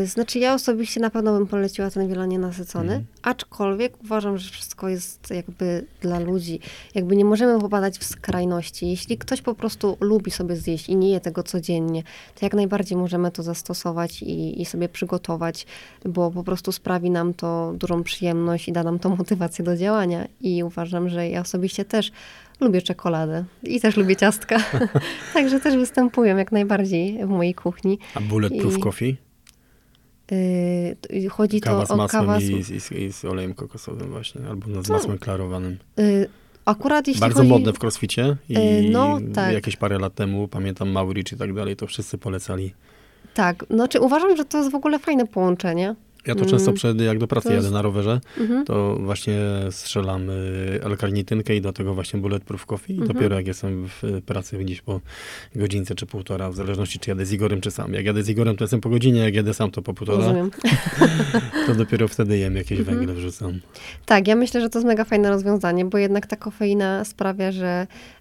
[0.06, 3.06] Znaczy ja osobiście na pewno bym poleciła ten wielonie nasycony, mm.
[3.22, 6.60] aczkolwiek uważam, że wszystko jest jakby dla ludzi.
[6.96, 8.90] Jakby nie możemy popadać w skrajności.
[8.90, 12.04] Jeśli ktoś po prostu lubi sobie zjeść i nie je tego codziennie,
[12.36, 15.66] to jak najbardziej możemy to zastosować i, i sobie przygotować,
[16.06, 20.28] bo po prostu sprawi nam to dużą przyjemność i da nam to motywację do działania.
[20.42, 22.12] I uważam, że ja osobiście też
[22.60, 24.58] lubię czekoladę i też lubię ciastka.
[25.34, 28.00] Także też występują jak najbardziej w mojej kuchni.
[28.16, 28.80] A bulletproof I...
[28.80, 29.27] coffee?
[30.32, 32.44] Yy, chodzi kawa to o kawę z...
[32.44, 35.78] I, i, I, z olejem kokosowym właśnie, albo z masłem klarowanym.
[35.98, 36.30] Yy,
[36.66, 37.50] akurat jeśli Bardzo chodzi...
[37.50, 39.54] modne w crossficie i yy, no, tak.
[39.54, 42.74] jakieś parę lat temu, pamiętam Mauricz i tak dalej, to wszyscy polecali.
[43.34, 45.96] Tak, znaczy uważam, że to jest w ogóle fajne połączenie.
[46.28, 46.76] Ja to często mm.
[46.76, 47.64] przed, jak do pracy jest...
[47.64, 48.66] jadę na rowerze, mhm.
[48.66, 49.40] to właśnie
[49.72, 50.30] strzelam
[50.82, 52.94] L-karnitynkę i do tego właśnie bulletproof coffee.
[52.94, 53.14] I mhm.
[53.14, 55.02] dopiero jak jestem w pracy gdzieś po
[55.56, 57.94] godzince czy półtora, w zależności czy jadę z Igorem czy sam.
[57.94, 60.18] Jak jadę z Igorem, to jestem po godzinie, jak jadę sam, to po półtora.
[60.18, 60.52] Rozumiem.
[61.68, 62.98] to dopiero wtedy jem jakieś mhm.
[62.98, 63.60] węgle wrzucam.
[64.06, 67.88] Tak, ja myślę, że to jest mega fajne rozwiązanie, bo jednak ta kofeina sprawia, że
[67.88, 68.17] y,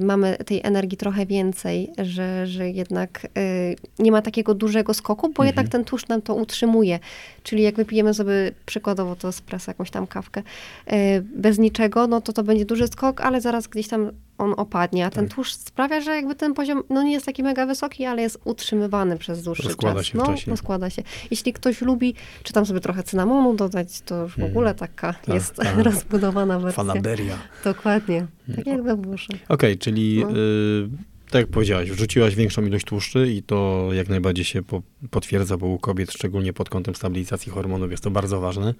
[0.00, 5.44] mamy tej energii trochę więcej, że, że jednak y, nie ma takiego dużego skoku, bo
[5.44, 6.98] jednak ten tłuszcz nam to utrzymuje.
[7.42, 8.32] Czyli jak wypijemy sobie
[8.66, 10.42] przykładowo to espresso, jakąś tam kawkę,
[10.86, 15.06] e, bez niczego, no to to będzie duży skok, ale zaraz gdzieś tam on opadnie,
[15.06, 15.34] a ten tak.
[15.34, 19.18] tłuszcz sprawia, że jakby ten poziom, no nie jest taki mega wysoki, ale jest utrzymywany
[19.18, 20.06] przez dłuższy rozkłada czas.
[20.06, 20.50] Się no, w czasie.
[20.50, 21.02] rozkłada się.
[21.30, 24.50] Jeśli ktoś lubi, czy tam sobie trochę cynamonu dodać, to już w mm.
[24.50, 25.78] ogóle taka tak, jest tak.
[25.88, 26.84] rozbudowana wersja.
[26.84, 27.38] Fanaberia.
[27.64, 28.26] Dokładnie,
[28.56, 29.36] tak jak we Włoszech.
[29.36, 30.30] Okej, okay, czyli no.
[30.30, 35.56] y tak jak powiedziałaś, wrzuciłaś większą ilość tłuszczy i to jak najbardziej się po, potwierdza,
[35.56, 38.74] bo u kobiet, szczególnie pod kątem stabilizacji hormonów, jest to bardzo ważne.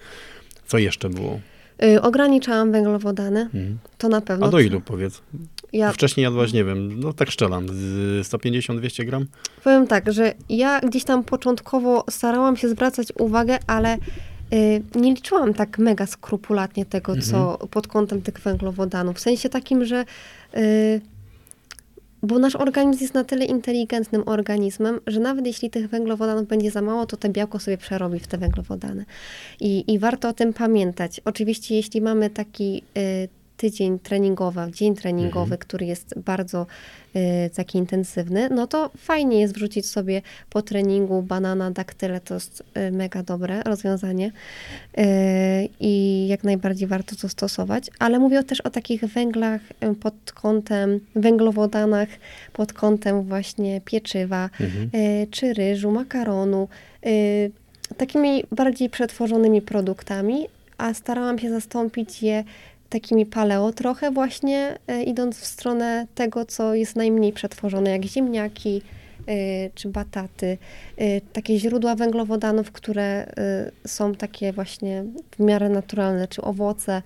[0.67, 1.41] Co jeszcze było?
[1.83, 3.79] Yy, ograniczałam węglowodany, mhm.
[3.99, 4.47] to na pewno.
[4.47, 5.23] A do ilu powiedz?
[5.73, 5.93] Ja...
[5.93, 7.67] Wcześniej jadłaś, nie wiem, no tak szczelam,
[8.23, 9.27] 150-200 gram?
[9.65, 13.99] Powiem tak, że ja gdzieś tam początkowo starałam się zwracać uwagę, ale
[14.51, 17.31] yy, nie liczyłam tak mega skrupulatnie tego, mhm.
[17.31, 19.17] co pod kątem tych węglowodanów.
[19.17, 20.05] W sensie takim, że
[20.55, 20.61] yy,
[22.23, 26.83] bo nasz organizm jest na tyle inteligentnym organizmem, że nawet jeśli tych węglowodanów będzie za
[26.83, 29.05] mało, to te białko sobie przerobi w te węglowodany.
[29.61, 31.21] I, i warto o tym pamiętać.
[31.25, 33.29] Oczywiście, jeśli mamy taki y,
[33.59, 35.59] tydzień treningowy, dzień treningowy, mhm.
[35.59, 36.67] który jest bardzo
[37.17, 42.63] y, taki intensywny, no to fajnie jest wrzucić sobie po treningu banana, daktyle, to jest
[42.77, 44.27] y, mega dobre rozwiązanie
[44.99, 45.03] y,
[45.81, 51.01] i jak najbardziej warto to stosować, ale mówię też o takich węglach y, pod kątem,
[51.15, 52.09] węglowodanach
[52.53, 54.91] pod kątem właśnie pieczywa, mhm.
[54.95, 56.69] Y, czy ryżu, makaronu,
[57.07, 57.51] y,
[57.97, 60.47] takimi bardziej przetworzonymi produktami,
[60.79, 62.45] a starałam się zastąpić je
[62.89, 68.83] takimi paleo trochę właśnie, e, idąc w stronę tego, co jest najmniej przetworzone, jak ziemniaki
[69.27, 69.33] e,
[69.75, 70.59] czy bataty.
[70.97, 73.33] E, takie źródła węglowodanów, które
[73.87, 77.03] są takie właśnie w miarę naturalne, czy owoce,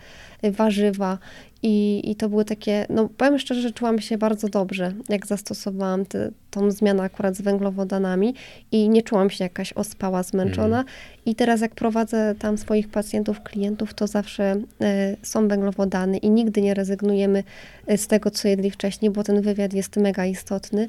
[0.51, 1.19] warzywa.
[1.65, 6.07] I, I to były takie, no powiem szczerze, że czułam się bardzo dobrze, jak zastosowałam
[6.07, 8.35] te, tą zmianę akurat z węglowodanami
[8.73, 10.77] i nie czułam się jakaś ospała, zmęczona.
[10.77, 10.87] Mm.
[11.27, 16.63] I teraz jak prowadzę tam swoich pacjentów, klientów, to zawsze y, są węglowodany i nigdy
[16.63, 17.45] nie rezygnujemy
[17.87, 20.89] e, z tego, co jedli wcześniej, bo ten wywiad jest mega istotny,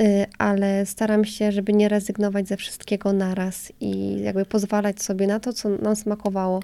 [0.00, 5.40] y, ale staram się, żeby nie rezygnować ze wszystkiego naraz i jakby pozwalać sobie na
[5.40, 6.60] to, co nam smakowało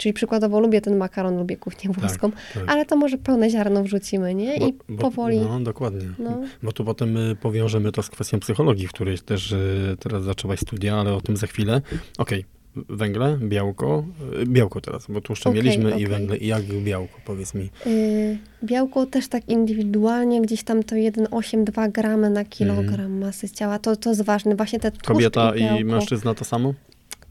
[0.00, 2.64] Czyli przykładowo lubię ten makaron, lubię kuchnię tak, włoską, tak, tak.
[2.66, 4.56] ale to może pełne ziarno wrzucimy, nie?
[4.56, 5.40] I bo, powoli.
[5.40, 6.08] No, dokładnie.
[6.18, 6.40] No.
[6.62, 10.60] Bo tu potem y, powiążemy to z kwestią psychologii, w której też y, teraz zaczęłaś
[10.60, 11.82] studia, ale o tym za chwilę.
[12.18, 12.44] Okej,
[12.78, 12.96] okay.
[12.96, 14.04] węgle, białko,
[14.42, 16.00] y, białko teraz, bo tłuszcze okay, mieliśmy okay.
[16.00, 16.36] i węgle.
[16.36, 17.70] I jak białko, powiedz mi?
[17.86, 23.18] Yy, białko też tak indywidualnie, gdzieś tam to 1,8-2 gramy na kilogram mm.
[23.18, 24.56] masy ciała, to, to jest ważne.
[24.56, 26.74] Właśnie te Kobieta i, i mężczyzna to samo?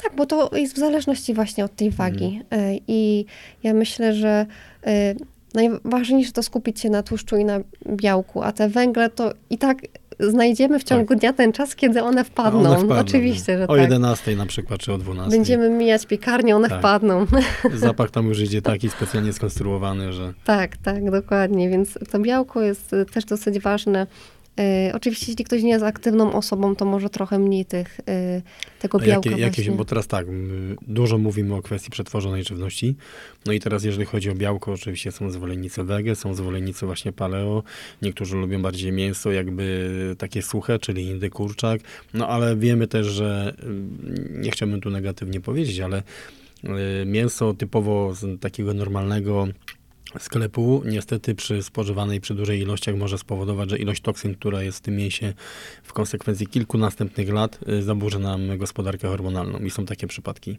[0.04, 2.42] Tak, bo to jest w zależności właśnie od tej wagi.
[2.50, 2.80] Mhm.
[2.88, 3.26] I
[3.64, 4.46] ja myślę, że
[4.86, 5.16] e,
[5.54, 9.78] najważniejsze to skupić się na tłuszczu i na białku, a te węgle to i tak
[10.20, 11.20] znajdziemy w ciągu tak.
[11.20, 12.60] dnia ten czas, kiedy one wpadną.
[12.60, 13.70] One wpadną Oczywiście, że o tak.
[13.70, 15.38] O 11 na przykład, czy o 12.
[15.38, 16.80] Będziemy mijać piekarnię, one tak.
[16.80, 17.26] wpadną.
[17.74, 20.34] Zapach tam już idzie taki specjalnie skonstruowany, że...
[20.46, 21.70] Tak, tak, dokładnie.
[21.70, 24.08] Więc to białko jest też dosyć ważne
[24.60, 28.42] Y, oczywiście, jeśli ktoś nie jest aktywną osobą, to może trochę mniej tych, y,
[28.80, 30.26] tego białka jakie, jakie, Bo teraz tak,
[30.88, 32.96] dużo mówimy o kwestii przetworzonej żywności.
[33.46, 37.64] No i teraz jeżeli chodzi o białko, oczywiście są zwolennicy wege, są zwolennicy właśnie paleo.
[38.02, 41.82] Niektórzy lubią bardziej mięso, jakby takie suche, czyli indy kurczak.
[42.14, 43.54] No ale wiemy też, że
[44.30, 46.04] nie chciałbym tu negatywnie powiedzieć, ale
[47.06, 49.48] mięso typowo z takiego normalnego
[50.20, 54.82] sklepu niestety przy spożywanej przy dużej ilościach może spowodować, że ilość toksyn, która jest w
[54.82, 55.34] tym mięsie
[55.84, 60.58] w konsekwencji kilku następnych lat y, zaburzy nam gospodarkę hormonalną i są takie przypadki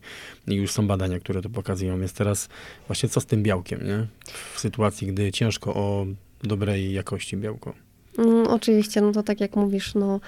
[0.48, 2.48] i już są badania, które to pokazują, więc teraz
[2.86, 4.07] właśnie co z tym białkiem, nie?
[4.55, 6.07] W sytuacji, gdy ciężko o
[6.42, 7.74] dobrej jakości białko.
[8.18, 10.20] Mm, oczywiście, no to tak jak mówisz, no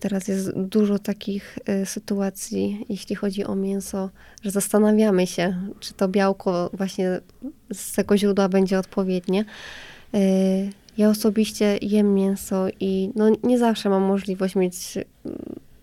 [0.00, 4.10] teraz jest dużo takich y, sytuacji, jeśli chodzi o mięso,
[4.42, 7.20] że zastanawiamy się, czy to białko właśnie
[7.72, 9.44] z tego źródła będzie odpowiednie.
[10.14, 14.98] Y, ja osobiście jem mięso i no, nie zawsze mam możliwość mieć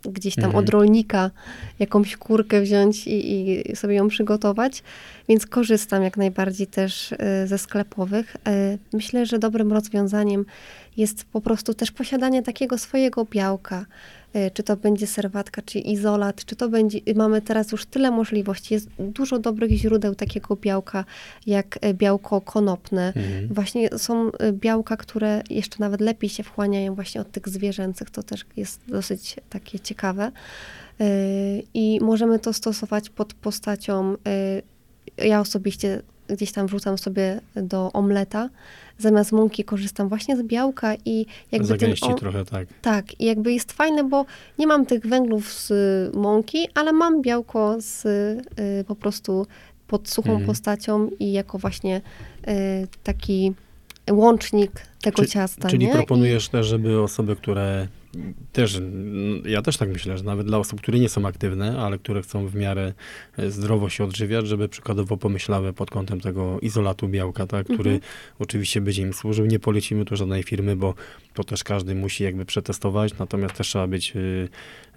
[0.03, 0.63] gdzieś tam mhm.
[0.63, 1.31] od rolnika
[1.79, 4.83] jakąś kurkę wziąć i, i, sobie ją przygotować,
[5.29, 7.13] więc korzystam jak najbardziej też
[7.45, 8.37] ze sklepowych.
[8.93, 10.45] Myślę, że dobrym rozwiązaniem
[10.97, 13.85] jest po prostu też posiadanie takiego swojego białka.
[14.35, 16.99] Y, czy to będzie serwatka, czy izolat, czy to będzie.
[17.15, 18.73] Mamy teraz już tyle możliwości.
[18.73, 21.05] Jest dużo dobrych źródeł takiego białka,
[21.47, 23.07] jak y, białko konopne.
[23.07, 23.47] Mhm.
[23.53, 28.09] Właśnie są y, białka, które jeszcze nawet lepiej się wchłaniają właśnie od tych zwierzęcych.
[28.09, 30.31] To też jest dosyć takie ciekawe.
[31.73, 34.15] I możemy to stosować pod postacią.
[35.17, 38.49] Ja osobiście gdzieś tam wrzucam sobie do omleta.
[38.97, 42.67] Zamiast mąki korzystam właśnie z białka i jakby Zagęści ten, o, trochę, tak.
[42.81, 44.25] Tak, i jakby jest fajne, bo
[44.57, 45.71] nie mam tych węglów z
[46.15, 49.47] mąki, ale mam białko z y, po prostu
[49.87, 50.47] pod suchą mhm.
[50.47, 52.01] postacią i jako właśnie
[52.47, 53.53] y, taki
[54.11, 54.71] łącznik
[55.01, 55.69] tego Czy, ciasta.
[55.69, 55.93] Czyli nie?
[55.93, 56.51] proponujesz I...
[56.51, 57.87] też, żeby osoby, które
[58.51, 58.81] też,
[59.45, 62.47] ja też tak myślę, że nawet dla osób, które nie są aktywne, ale które chcą
[62.47, 62.93] w miarę
[63.37, 68.11] e, zdrowo się odżywiać, żeby przykładowo pomyślały pod kątem tego izolatu białka, tak, który mhm.
[68.39, 69.45] oczywiście będzie im służył.
[69.45, 70.93] Nie polecimy tu żadnej firmy, bo
[71.33, 74.49] to też każdy musi jakby przetestować, natomiast też trzeba być y,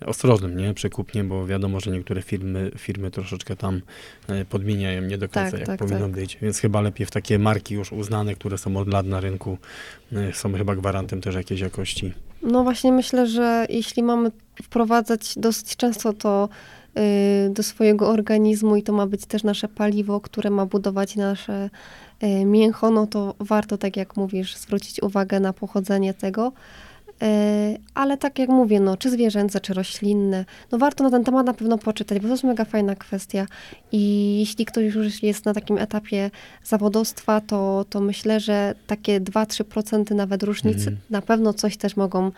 [0.06, 3.82] ostrożnym, nie, przy kupnie, bo wiadomo, że niektóre firmy, firmy troszeczkę tam
[4.30, 6.10] y, podmieniają nie do końca, tak, jak tak, powinno tak.
[6.10, 6.38] być.
[6.42, 9.58] Więc chyba lepiej w takie marki już uznane, które są od lat na rynku,
[10.32, 12.12] są chyba gwarantem też jakiejś jakości.
[12.42, 14.30] No właśnie myślę, że jeśli mamy
[14.62, 16.48] wprowadzać dosyć często to
[16.98, 21.70] y, do swojego organizmu i to ma być też nasze paliwo, które ma budować nasze
[22.22, 26.52] y, mięcho, no to warto, tak jak mówisz, zwrócić uwagę na pochodzenie tego.
[27.22, 31.46] E, ale tak jak mówię, no, czy zwierzęce, czy roślinne, no warto na ten temat
[31.46, 33.46] na pewno poczytać, bo to jest mega fajna kwestia.
[33.92, 36.30] I jeśli ktoś już jest na takim etapie
[36.64, 40.96] zawodowstwa, to, to myślę, że takie 2-3% nawet różnicy mhm.
[41.10, 42.32] na pewno coś też mogą y,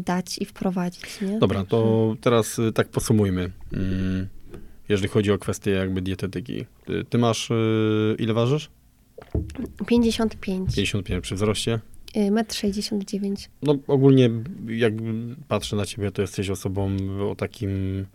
[0.00, 1.20] dać i wprowadzić.
[1.20, 1.38] Nie?
[1.38, 3.50] Dobra, to teraz y, tak posumujmy.
[3.72, 4.26] Mm,
[4.88, 6.64] jeżeli chodzi o kwestię jakby dietetyki.
[6.86, 8.70] Ty, ty masz, y, ile ważysz?
[9.86, 10.74] 55.
[10.74, 11.80] 55 przy wzroście?
[12.14, 13.34] 1,69 m.
[13.62, 14.30] No ogólnie
[14.68, 14.92] jak
[15.48, 16.96] patrzę na ciebie, to jesteś osobą
[17.30, 18.06] o takim...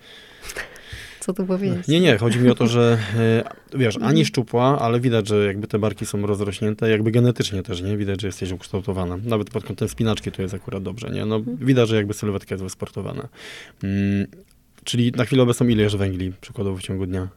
[1.20, 1.88] Co tu powiedzieć?
[1.88, 4.26] Nie, nie, chodzi mi o to, że e, wiesz, ani mhm.
[4.26, 7.98] szczupła, ale widać, że jakby te barki są rozrośnięte, jakby genetycznie też, nie?
[7.98, 9.18] Widać, że jesteś ukształtowana.
[9.18, 11.26] Nawet pod kątem spinaczki to jest akurat dobrze, nie?
[11.26, 11.58] No mhm.
[11.58, 13.28] widać, że jakby sylwetka jest wysportowana.
[13.84, 14.28] Mm,
[14.84, 17.28] czyli na chwilę obecną ile jesz węgli, przykładowo w ciągu dnia?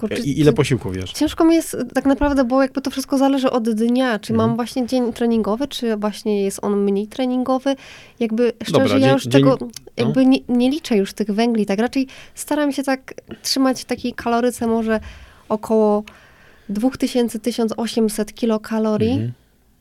[0.00, 1.12] Kurczę, I ile posiłków wiesz?
[1.12, 4.18] Ciężko mi jest tak naprawdę, bo jakby to wszystko zależy od dnia.
[4.18, 4.56] Czy mam mhm.
[4.56, 7.76] właśnie dzień treningowy, czy właśnie jest on mniej treningowy.
[8.20, 9.68] Jakby szczerze, Dobra, ja już dzień, tego no.
[9.96, 11.66] jakby nie, nie, liczę już tych węgli.
[11.66, 15.00] Tak raczej staram się tak trzymać w takiej kaloryce może
[15.48, 16.04] około
[16.70, 19.12] 2000-1800 kilokalorii.
[19.12, 19.32] Mhm.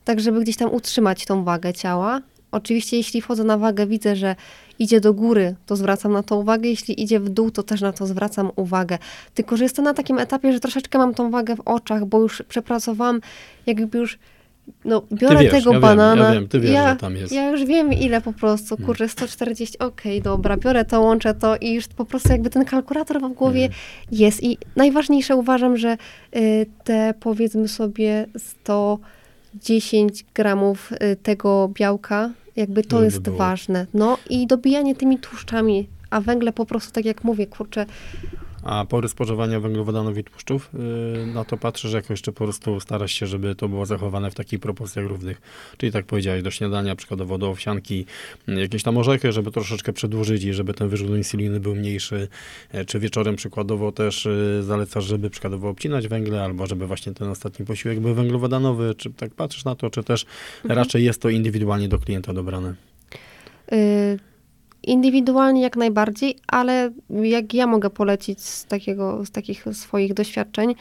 [0.05, 2.22] Tak, żeby gdzieś tam utrzymać tą wagę ciała.
[2.52, 4.36] Oczywiście, jeśli wchodzę na wagę, widzę, że
[4.80, 7.93] idzie do góry, to zwracam na to uwagę, jeśli idzie w dół, to też na
[7.93, 8.97] to zwracam uwagę.
[9.34, 12.43] Tylko, że jestem na takim etapie, że troszeczkę mam tą wagę w oczach, bo już
[12.47, 13.22] przepracowałam,
[13.66, 14.20] jakby już
[14.86, 16.16] no, biorę wiesz, tego ja banana.
[16.16, 17.34] Wiem, ja wiem, ty wiesz, ja, że tam jest.
[17.34, 18.86] Ja już wiem, ile po prostu, hmm.
[18.86, 22.66] kurczę, 140, okej, okay, dobra, biorę to, łączę to i już po prostu jakby ten
[22.66, 23.80] kalkulator w głowie hmm.
[24.12, 24.43] jest.
[24.43, 25.97] I najważniejsze uważam, że
[26.36, 32.30] y, te powiedzmy sobie 110 gramów y, tego białka
[32.60, 33.88] jakby to jest ważne.
[33.93, 37.86] No i dobijanie tymi tłuszczami, a węgle po prostu, tak jak mówię, kurczę,
[38.64, 43.12] A pory spożywania węglowodanów i tłuszczów, yy, na to patrzysz, jako jeszcze po prostu starasz
[43.12, 45.41] się, żeby to było zachowane w takich proporcjach równych.
[45.78, 48.05] Czyli tak powiedziałeś, do śniadania, przykładowo do owsianki,
[48.47, 52.28] jakieś tam orzechy, żeby troszeczkę przedłużyć i żeby ten wyrzut insuliny był mniejszy,
[52.72, 57.28] e, czy wieczorem przykładowo też yy, zalecasz, żeby przykładowo obcinać węgle, albo żeby właśnie ten
[57.28, 60.26] ostatni posiłek był węglowodanowy, czy tak patrzysz na to, czy też
[60.64, 60.78] mhm.
[60.78, 62.76] raczej jest to indywidualnie do klienta dobrane?
[63.72, 64.29] Y
[64.84, 70.76] Indywidualnie jak najbardziej, ale jak ja mogę polecić z, takiego, z takich swoich doświadczeń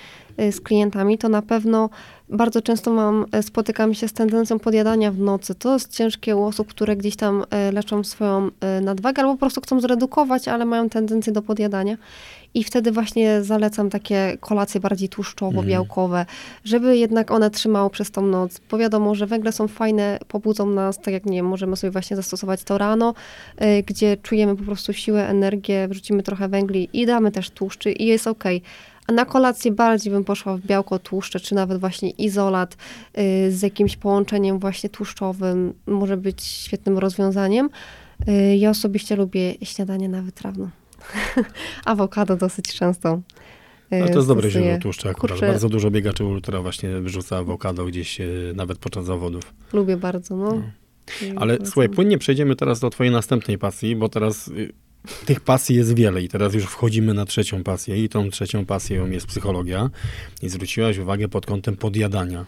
[0.51, 1.91] z klientami, to na pewno
[2.29, 5.55] bardzo często mam, y, spotykam się z tendencją podjadania w nocy.
[5.55, 8.51] To jest ciężkie u osób, które gdzieś tam y, leczą swoją
[8.83, 11.97] nadwagę albo po prostu chcą zredukować, ale mają tendencję do podjadania.
[12.55, 16.27] I wtedy właśnie zalecam takie kolacje bardziej tłuszczowo-białkowe, mhm.
[16.65, 18.61] żeby jednak one trzymały przez tą noc.
[18.71, 22.17] Bo wiadomo, że węgle są fajne, pobudzą nas, tak jak nie wiem, możemy sobie właśnie
[22.17, 23.15] zastosować to rano,
[23.63, 28.07] y, gdzie czujemy po prostu siłę, energię, wrzucimy trochę węgli i damy też tłuszczy i
[28.07, 28.45] jest ok.
[29.09, 32.77] A na kolację bardziej bym poszła w białko tłuszcze, czy nawet właśnie izolat
[33.19, 37.71] y, z jakimś połączeniem właśnie tłuszczowym, może być świetnym rozwiązaniem.
[38.29, 40.71] Y, ja osobiście lubię śniadanie na wytrawno.
[41.85, 43.21] awokado dosyć często.
[43.91, 45.39] Ale to jest dobre źródło tłuszczu akurat.
[45.39, 45.47] Kurczę.
[45.47, 48.19] Bardzo dużo biegaczy ultra właśnie wyrzuca awokado gdzieś
[48.55, 49.55] nawet podczas zawodów.
[49.73, 50.53] Lubię bardzo, no.
[50.55, 50.63] no.
[51.37, 54.73] Ale słuchaj, płynnie przejdziemy teraz do twojej następnej pasji, bo teraz y,
[55.27, 59.11] tych pasji jest wiele i teraz już wchodzimy na trzecią pasję i tą trzecią pasją
[59.11, 59.91] jest psychologia
[60.43, 62.47] i zwróciłaś uwagę pod kątem podjadania.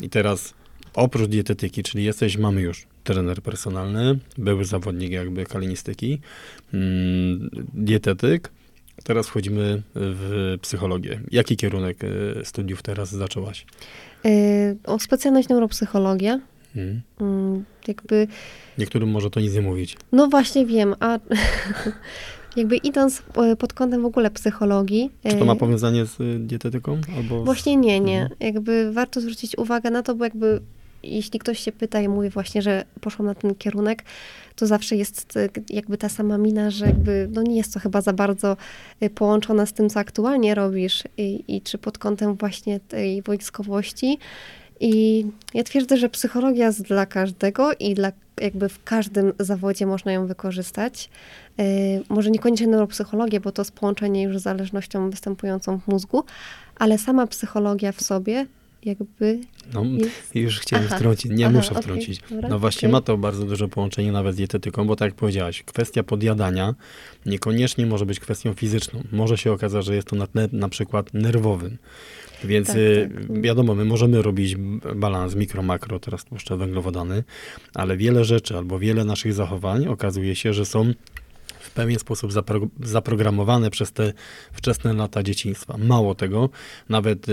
[0.00, 0.54] I teraz
[0.94, 6.20] oprócz dietetyki, czyli jesteś, mamy już trener personalny, były zawodnik jakby kalinistyki,
[6.74, 8.50] mm, dietetyk.
[9.04, 11.20] Teraz wchodzimy w psychologię.
[11.30, 13.66] Jaki kierunek e, studiów teraz zaczęłaś?
[14.24, 14.30] Yy,
[14.84, 16.40] o specjalność neuropsychologia.
[16.74, 17.00] Hmm.
[17.20, 18.26] Yy, jakby...
[18.78, 19.96] Niektórym może to nic nie mówić.
[20.12, 21.18] No właśnie wiem, a
[22.56, 23.22] jakby idąc
[23.58, 25.10] pod kątem w ogóle psychologii.
[25.28, 27.00] Czy to ma powiązanie z dietetyką?
[27.16, 28.22] Albo Właśnie nie, nie.
[28.22, 28.36] Mhm.
[28.40, 30.60] Jakby warto zwrócić uwagę na to, bo jakby
[31.02, 34.04] jeśli ktoś się pyta i mówi właśnie, że poszłam na ten kierunek,
[34.56, 38.00] to zawsze jest e, jakby ta sama mina, że jakby no nie jest to chyba
[38.00, 38.56] za bardzo
[39.00, 44.18] e, połączone z tym, co aktualnie robisz i, i czy pod kątem właśnie tej wojskowości.
[44.80, 50.12] I ja twierdzę, że psychologia jest dla każdego i dla, jakby w każdym zawodzie można
[50.12, 51.10] ją wykorzystać.
[51.58, 51.64] Yy,
[52.08, 56.24] może niekoniecznie neuropsychologię, bo to jest połączenie już z zależnością występującą w mózgu,
[56.76, 58.46] ale sama psychologia w sobie
[58.84, 59.40] jakby.
[59.74, 60.34] No, jest...
[60.34, 62.18] już chciałem aha, wtrącić, nie aha, muszę wtrącić.
[62.18, 62.92] Okay, dobra, no właśnie okay.
[62.92, 66.74] ma to bardzo duże połączenie nawet z dietetyką, bo tak jak powiedziałaś, kwestia podjadania
[67.26, 69.02] niekoniecznie może być kwestią fizyczną.
[69.12, 71.78] Może się okazać, że jest to na tle na przykład nerwowym.
[72.44, 73.42] Więc tak, y, tak.
[73.42, 74.56] wiadomo, my możemy robić
[74.96, 77.24] balans mikro, makro, teraz tłuszcze węglowodany,
[77.74, 80.92] ale wiele rzeczy albo wiele naszych zachowań okazuje się, że są
[81.60, 84.12] w pewien sposób zapro, zaprogramowane przez te
[84.52, 85.76] wczesne lata dzieciństwa.
[85.78, 86.48] Mało tego,
[86.88, 87.32] nawet y,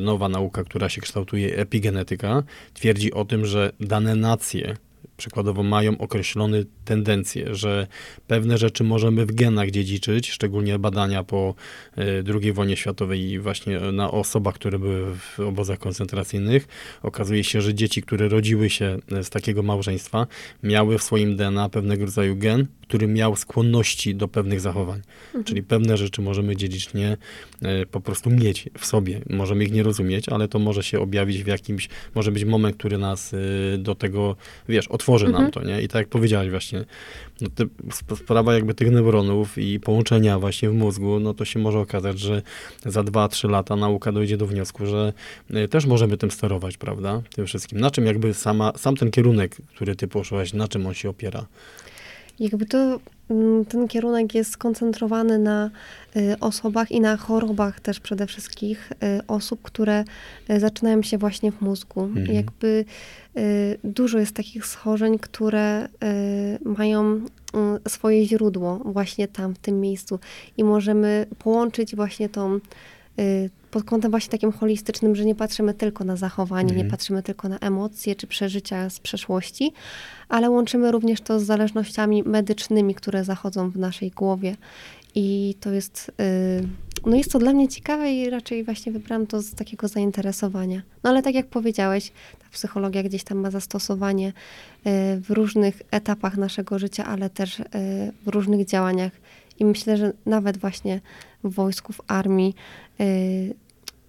[0.00, 2.42] nowa nauka, która się kształtuje, epigenetyka,
[2.74, 4.76] twierdzi o tym, że dane nacje
[5.16, 7.86] przykładowo mają określone tendencje, że
[8.26, 11.54] pewne rzeczy możemy w genach dziedziczyć, szczególnie badania po
[11.96, 12.04] e,
[12.42, 16.68] II wojnie światowej i właśnie na osobach, które były w obozach koncentracyjnych.
[17.02, 20.26] Okazuje się, że dzieci, które rodziły się e, z takiego małżeństwa,
[20.62, 25.00] miały w swoim DNA pewnego rodzaju gen, który miał skłonności do pewnych zachowań.
[25.26, 25.44] Mhm.
[25.44, 27.16] Czyli pewne rzeczy możemy dziedzicznie
[27.62, 29.20] e, po prostu mieć w sobie.
[29.30, 32.98] Możemy ich nie rozumieć, ale to może się objawić w jakimś, może być moment, który
[32.98, 33.34] nas
[33.78, 34.36] do tego,
[34.68, 35.42] wiesz, otworzy mhm.
[35.42, 35.82] nam to, nie?
[35.82, 36.84] I tak jak powiedziałaś właśnie,
[37.40, 37.64] no te,
[38.16, 42.42] sprawa jakby tych neuronów i połączenia właśnie w mózgu, no to się może okazać, że
[42.86, 45.12] za 2-3 lata nauka dojdzie do wniosku, że
[45.50, 47.22] y, też możemy tym sterować, prawda?
[47.34, 47.80] Tym wszystkim.
[47.80, 51.46] Na czym jakby sama, sam ten kierunek, który ty poszłaś, na czym on się opiera?
[52.40, 55.70] Jakby to mm, ten kierunek jest skoncentrowany na
[56.16, 60.04] y, osobach i na chorobach też przede wszystkim y, osób, które
[60.50, 62.02] y, zaczynają się właśnie w mózgu.
[62.02, 62.32] Mhm.
[62.32, 62.84] Jakby
[63.84, 65.88] dużo jest takich schorzeń, które
[66.64, 67.20] mają
[67.88, 70.18] swoje źródło właśnie tam, w tym miejscu
[70.56, 72.60] i możemy połączyć właśnie tą
[73.76, 76.84] pod kątem właśnie takim holistycznym, że nie patrzymy tylko na zachowanie, mhm.
[76.84, 79.72] nie patrzymy tylko na emocje czy przeżycia z przeszłości,
[80.28, 84.56] ale łączymy również to z zależnościami medycznymi, które zachodzą w naszej głowie.
[85.14, 86.68] I to jest, yy,
[87.06, 90.82] no jest to dla mnie ciekawe i raczej właśnie wybrałam to z takiego zainteresowania.
[91.04, 94.26] No ale tak jak powiedziałeś, ta psychologia gdzieś tam ma zastosowanie
[94.84, 97.66] yy, w różnych etapach naszego życia, ale też yy,
[98.24, 99.12] w różnych działaniach.
[99.58, 101.00] I myślę, że nawet właśnie
[101.44, 102.54] w wojsku, w armii
[103.00, 103.54] y,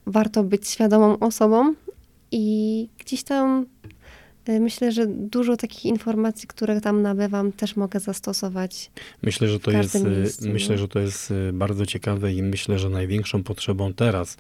[0.07, 1.73] warto być świadomą osobą
[2.31, 3.65] i gdzieś tam
[4.49, 8.91] y, myślę, że dużo takich informacji, które tam nabywam, też mogę zastosować.
[9.21, 10.81] Myślę, że to jest, y, miejscu, myślę, no.
[10.81, 14.37] że to jest y, bardzo ciekawe i myślę, że największą potrzebą teraz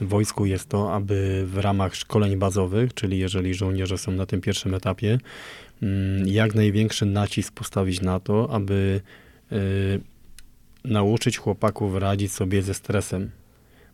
[0.00, 4.40] w wojsku jest to, aby w ramach szkoleń bazowych, czyli jeżeli żołnierze są na tym
[4.40, 5.18] pierwszym etapie,
[5.82, 9.00] mm, jak największy nacisk postawić na to, aby
[10.84, 13.30] nauczyć chłopaków radzić sobie ze stresem,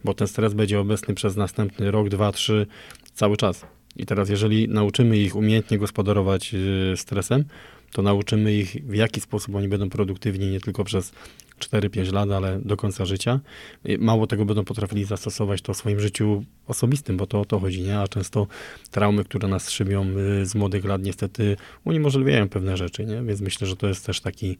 [0.04, 2.66] bo ten stres będzie obecny przez następny rok, dwa, trzy,
[3.14, 3.66] cały czas.
[3.96, 7.44] I teraz, jeżeli nauczymy ich umiejętnie gospodarować y, stresem,
[7.92, 11.12] to nauczymy ich, w jaki sposób oni będą produktywni nie tylko przez
[11.58, 13.40] 4-5 lat, ale do końca życia.
[13.84, 17.58] I Mało tego będą potrafili zastosować to w swoim życiu osobistym, bo to o to
[17.58, 17.98] chodzi, nie?
[17.98, 18.46] A często
[18.90, 20.06] traumy, które nas szymią
[20.40, 23.22] y, z młodych lat, niestety uniemożliwiają pewne rzeczy, nie?
[23.22, 24.58] Więc myślę, że to jest też taki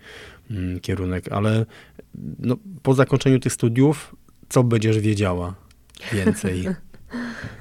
[0.51, 1.32] mm, kierunek.
[1.32, 1.66] Ale
[2.39, 4.16] no, po zakończeniu tych studiów,
[4.49, 5.55] co będziesz wiedziała
[6.12, 6.64] więcej?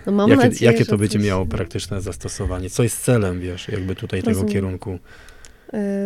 [0.05, 2.69] No mam jakie nadzieję, jakie że to będzie coś- miało praktyczne zastosowanie?
[2.69, 4.53] Co jest celem, wiesz, jakby tutaj tego Rozumiem.
[4.53, 4.99] kierunku?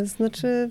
[0.02, 0.70] Y, Znaczy,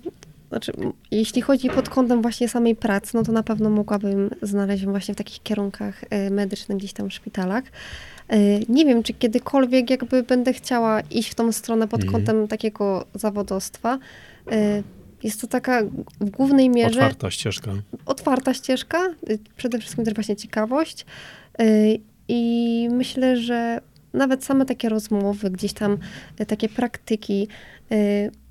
[0.48, 0.72] znaczy,
[1.10, 5.16] jeśli chodzi pod kątem właśnie samej pracy, no to na pewno mogłabym znaleźć właśnie w
[5.16, 7.64] takich kierunkach y, medycznych gdzieś tam w szpitalach.
[8.32, 12.12] Y, Nie wiem, czy kiedykolwiek jakby będę chciała iść w tą stronę pod Mhm.
[12.24, 13.98] kątem takiego zawodowstwa.
[15.22, 15.82] Jest to taka
[16.20, 17.72] w głównej mierze Otwarta ścieżka.
[18.06, 18.98] otwarta ścieżka,
[19.30, 21.06] y, przede wszystkim też właśnie ciekawość.
[21.60, 23.80] y, I myślę, że
[24.12, 25.98] nawet same takie rozmowy, gdzieś tam
[26.40, 27.48] y, takie praktyki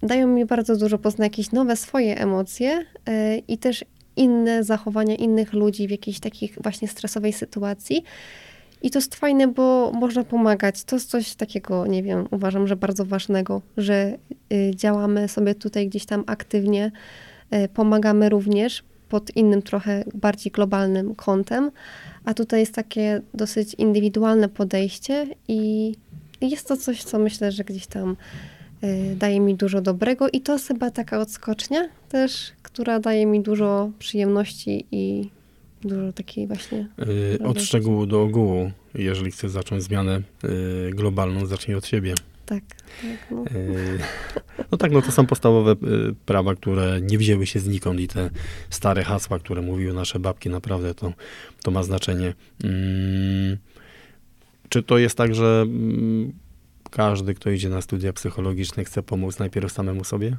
[0.04, 2.86] dają mi bardzo dużo poznać jakieś nowe swoje emocje
[3.48, 8.04] i też inne zachowania innych ludzi w jakiejś takich właśnie stresowej sytuacji.
[8.82, 10.84] I to jest fajne, bo można pomagać.
[10.84, 14.18] To jest coś takiego, nie wiem, uważam, że bardzo ważnego, że
[14.54, 16.92] y, działamy sobie tutaj gdzieś tam aktywnie,
[17.54, 21.72] y, pomagamy również pod innym, trochę bardziej globalnym kątem,
[22.26, 25.96] a tutaj jest takie dosyć indywidualne podejście i
[26.42, 28.16] jest to coś, co myślę, że gdzieś tam
[28.84, 33.42] y, daje mi dużo dobrego i to jest chyba taka odskocznia też, która daje mi
[33.42, 35.30] dużo przyjemności i
[35.82, 36.88] dużo takiej właśnie
[37.40, 38.72] Y, Od szczegółu do ogółu.
[38.96, 42.14] Jeżeli chcesz zacząć zmianę y, globalną, zacznij od siebie.
[42.46, 42.64] tak,
[43.02, 43.44] tak no.
[43.46, 44.00] Y,
[44.72, 45.76] No tak, no to są podstawowe y,
[46.26, 48.30] prawa, które nie wzięły się znikąd i te
[48.70, 51.14] stare hasła, które mówiły nasze babki, naprawdę to,
[51.64, 52.34] to ma znaczenie.
[52.64, 53.58] Mm,
[54.70, 56.34] Czy to jest tak, że mm,
[56.92, 60.38] każdy, kto idzie na studia psychologiczne, chce pomóc najpierw samemu sobie?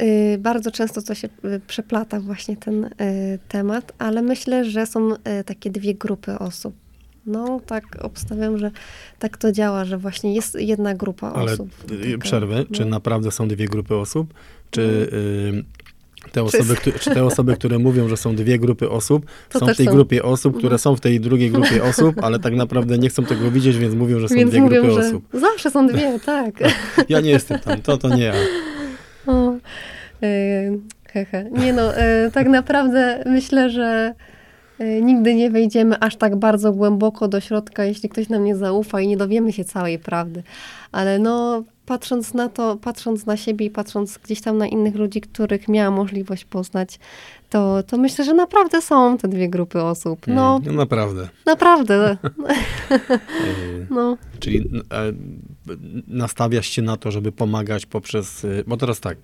[0.00, 2.90] Y, Bardzo często to się y, przeplata właśnie ten y,
[3.48, 5.10] temat, ale myślę, że są
[5.46, 6.74] takie dwie grupy osób.
[7.26, 8.70] No, tak obstawiam, że
[9.18, 11.68] tak to działa, że właśnie jest jedna grupa Ale osób.
[11.74, 12.90] taka, przerwę, czy no.
[12.90, 14.34] naprawdę są dwie grupy osób?
[14.70, 15.64] Czy y,
[16.24, 19.58] te Czy- osoby, któ- czy te osoby, które mówią, że są dwie grupy osób, To
[19.58, 19.92] są w tej są.
[19.92, 20.78] grupie osób, które Mhm.
[20.78, 24.18] są w tej drugiej grupie osób, ale tak naprawdę nie chcą tego widzieć, więc mówią,
[24.20, 25.24] że są Więc dwie mówią, grupy osób.
[25.32, 26.54] zawsze są dwie, tak.
[27.08, 28.32] Ja nie jestem tam, to to nie ja.
[29.26, 29.56] O,
[31.12, 31.50] hehe.
[31.50, 34.14] Nie no, y, tak naprawdę myślę, że
[34.80, 39.00] y, nigdy nie wejdziemy aż tak bardzo głęboko do środka, jeśli ktoś nam nie zaufa
[39.00, 40.42] i nie dowiemy się całej prawdy.
[40.92, 45.20] Ale no, patrząc na to, patrząc na siebie i patrząc gdzieś tam na innych ludzi,
[45.20, 46.98] których miałam możliwość poznać,
[47.50, 50.26] to, to myślę, że naprawdę są te dwie grupy osób.
[50.26, 51.28] No, Mm, no naprawdę.
[51.46, 52.16] naprawdę.
[53.90, 54.58] No, Czyli
[54.92, 55.12] e,
[56.08, 58.44] nastawiasz się na to, żeby pomagać poprzez.
[58.44, 59.18] y, Bo teraz tak,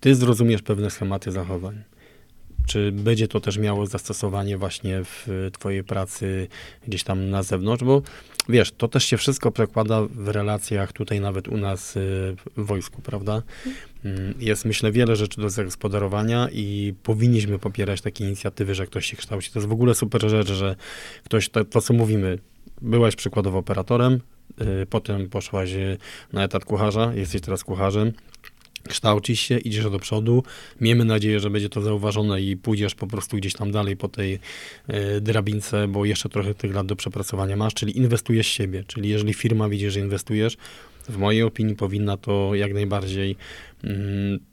[0.00, 1.82] ty zrozumiesz pewne schematy zachowań.
[2.66, 6.48] Czy będzie to też miało zastosowanie właśnie w y, twojej pracy
[6.88, 7.84] gdzieś tam na zewnątrz?
[7.84, 8.02] Bo
[8.48, 12.00] wiesz, to też się wszystko przekłada w relacjach tutaj nawet u nas y,
[12.56, 13.42] w wojsku, prawda?
[14.04, 19.16] Mm, Jest myślę wiele rzeczy do zagospodarowania i powinniśmy popierać takie inicjatywy, że ktoś się
[19.16, 19.50] kształci.
[19.52, 20.76] To jest w ogóle super rzecz, że
[21.24, 22.38] ktoś, to, to co mówimy,
[22.82, 24.20] byłaś przykładowo operatorem,
[24.82, 25.98] y, potem poszłaś y,
[26.32, 28.12] na etat kucharza, jesteś teraz kucharzem,
[28.88, 30.42] kształcisz się, idziesz do przodu.
[30.80, 34.38] Miejmy nadzieję, że będzie to zauważone i pójdziesz po prostu gdzieś tam dalej po tej
[35.14, 38.84] y, drabince, bo jeszcze trochę tych lat do przepracowania masz, czyli inwestujesz siebie.
[38.86, 40.56] Czyli jeżeli firma widzi, że inwestujesz,
[41.08, 43.36] w mojej opinii powinna to jak najbardziej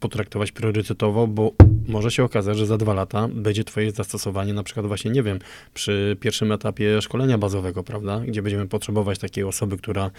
[0.00, 1.52] potraktować priorytetowo, bo
[1.88, 5.38] może się okazać, że za dwa lata będzie twoje zastosowanie na przykład właśnie, nie wiem,
[5.74, 10.10] przy pierwszym etapie szkolenia bazowego, prawda, gdzie będziemy potrzebować takiej osoby, która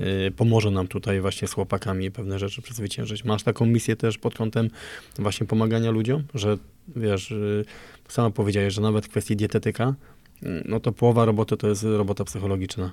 [0.00, 3.24] y, pomoże nam tutaj właśnie z chłopakami pewne rzeczy przezwyciężyć.
[3.24, 4.70] Masz taką misję też pod kątem
[5.18, 6.58] właśnie pomagania ludziom, że
[6.96, 7.64] wiesz, y,
[8.08, 9.94] sama powiedziałeś, że nawet w kwestii dietetyka,
[10.42, 12.90] y, no to połowa roboty to jest robota psychologiczna.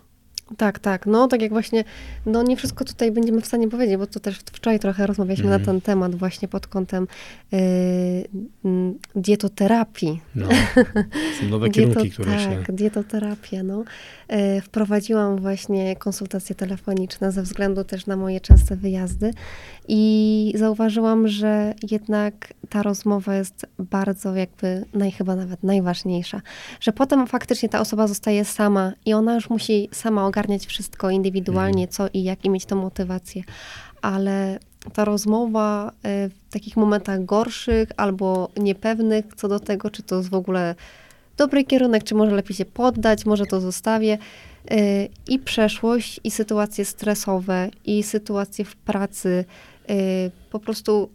[0.57, 1.05] Tak, tak.
[1.05, 1.83] No, tak jak właśnie,
[2.25, 5.59] no nie wszystko tutaj będziemy w stanie powiedzieć, bo to też wczoraj trochę rozmawialiśmy mm.
[5.59, 7.07] na ten temat właśnie pod kątem
[7.53, 8.69] y, y,
[9.15, 10.21] dietoterapii.
[10.35, 10.47] No,
[11.39, 12.63] są nowe kierunki, Dieto, które tak, się...
[12.65, 13.83] Tak, dietoterapia, no.
[14.33, 19.33] Y, wprowadziłam właśnie konsultacje telefoniczne ze względu też na moje częste wyjazdy
[19.87, 26.41] i zauważyłam, że jednak ta rozmowa jest bardzo jakby, naj, chyba nawet najważniejsza,
[26.79, 31.83] że potem faktycznie ta osoba zostaje sama i ona już musi sama ogarniać wszystko indywidualnie,
[31.83, 31.89] mhm.
[31.89, 33.43] co i jak i mieć tą motywację.
[34.01, 34.59] Ale
[34.93, 40.29] ta rozmowa y, w takich momentach gorszych albo niepewnych co do tego, czy to jest
[40.29, 40.75] w ogóle
[41.37, 44.17] dobry kierunek, czy może lepiej się poddać, może to zostawię.
[44.71, 49.45] Y, I przeszłość, i sytuacje stresowe, i sytuacje w pracy.
[49.89, 51.09] Y, po prostu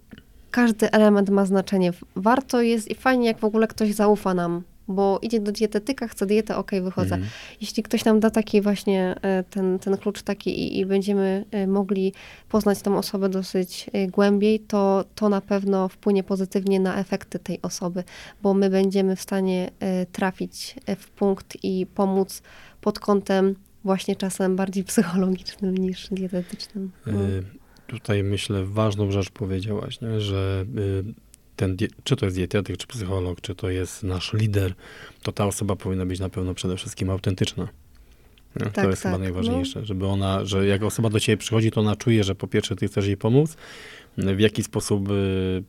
[0.51, 1.93] każdy element ma znaczenie.
[2.17, 6.27] Warto jest i fajnie, jak w ogóle ktoś zaufa nam, bo idzie do dietetyka, chce
[6.27, 7.15] dietę, ok, wychodzę.
[7.15, 7.29] Mm.
[7.61, 11.67] Jeśli ktoś nam da taki właśnie e, ten, ten klucz taki i, i, będziemy e,
[11.67, 12.13] mogli
[12.49, 17.63] poznać tą osobę dosyć e, głębiej, to to na pewno wpłynie pozytywnie na efekty tej
[17.63, 18.05] osoby,
[18.43, 19.71] bo my będziemy w stanie
[20.13, 22.43] trafić w punkt i pomóc
[22.81, 26.91] pod kątem właśnie czasem bardziej psychologicznym niż dietetycznym.
[27.07, 27.13] No.
[27.87, 30.21] Tutaj myślę, ważną rzecz powiedziałaś, nie?
[30.21, 30.65] że
[31.59, 34.75] ten, czy to jest dietetyk, czy psycholog, czy to jest nasz lider,
[35.23, 37.69] to ta osoba powinna być na pewno przede wszystkim autentyczna.
[38.59, 39.87] Tak, to jest tak, chyba najważniejsze, no.
[39.87, 42.89] żeby ona, że jak osoba do ciebie przychodzi, to ona czuje, że po pierwsze ty
[42.89, 43.57] chcesz jej pomóc,
[44.17, 45.63] w jaki sposób y,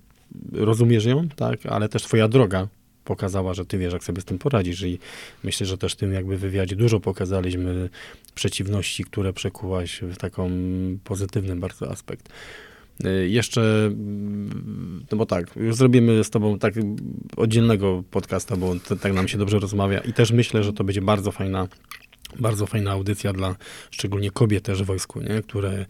[0.51, 2.67] rozumiesz ją, tak, ale też twoja droga
[3.03, 4.99] pokazała, że ty wiesz, jak sobie z tym poradzisz i
[5.43, 7.89] myślę, że też w tym jakby wywiadzie dużo pokazaliśmy
[8.35, 10.51] przeciwności, które przekułaś w taką
[11.03, 12.29] pozytywny bardzo aspekt.
[13.05, 16.73] Y, jeszcze, mm, no bo tak, już zrobimy z tobą tak
[17.37, 21.01] oddzielnego podcasta, bo to, tak nam się dobrze rozmawia i też myślę, że to będzie
[21.01, 21.67] bardzo fajna
[22.39, 23.55] bardzo fajna audycja dla
[23.91, 25.41] szczególnie kobiet też w wojsku, nie?
[25.41, 25.85] które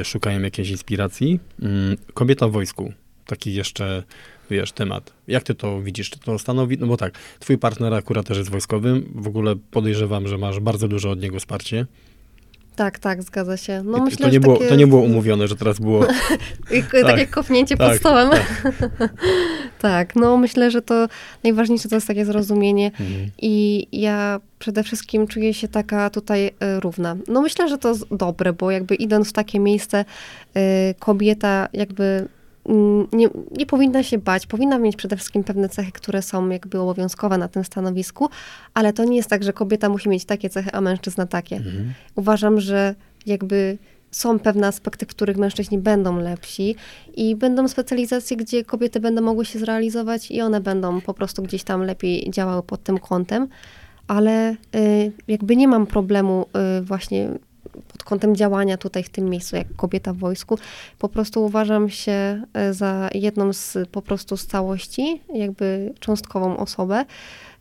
[0.00, 1.40] y, szukają jakiejś inspiracji.
[1.62, 2.92] Y, kobieta w wojsku,
[3.26, 4.02] taki jeszcze,
[4.50, 5.12] wiesz, temat.
[5.28, 6.10] Jak ty to widzisz?
[6.10, 10.28] Czy to stanowi, no bo tak, twój partner akurat też jest wojskowym, w ogóle podejrzewam,
[10.28, 11.86] że masz bardzo dużo od niego wsparcie.
[12.80, 13.82] Tak, tak, zgadza się.
[13.82, 14.68] No, myślę, to, nie było, takie...
[14.68, 16.04] to nie było umówione, że teraz było...
[16.92, 18.30] tak, takie kopnięcie tak, pod stołem.
[18.30, 18.72] Tak.
[19.80, 21.08] tak, no myślę, że to
[21.44, 23.30] najważniejsze to jest takie zrozumienie mhm.
[23.42, 27.16] i ja przede wszystkim czuję się taka tutaj y, równa.
[27.28, 30.04] No myślę, że to dobre, bo jakby idąc w takie miejsce,
[30.56, 30.60] y,
[30.98, 32.28] kobieta jakby
[33.12, 37.38] nie, nie powinna się bać, powinna mieć przede wszystkim pewne cechy, które są jakby obowiązkowe
[37.38, 38.28] na tym stanowisku,
[38.74, 41.56] ale to nie jest tak, że kobieta musi mieć takie cechy, a mężczyzna takie.
[41.56, 41.92] Mhm.
[42.14, 42.94] Uważam, że
[43.26, 43.78] jakby
[44.10, 46.76] są pewne aspekty, w których mężczyźni będą lepsi
[47.14, 51.64] i będą specjalizacje, gdzie kobiety będą mogły się zrealizować i one będą po prostu gdzieś
[51.64, 53.48] tam lepiej działały pod tym kątem,
[54.06, 56.46] ale y, jakby nie mam problemu
[56.78, 57.28] y, właśnie
[57.88, 60.58] pod kątem działania tutaj w tym miejscu, jak kobieta w wojsku,
[60.98, 67.04] po prostu uważam się e, za jedną z po prostu z całości, jakby cząstkową osobę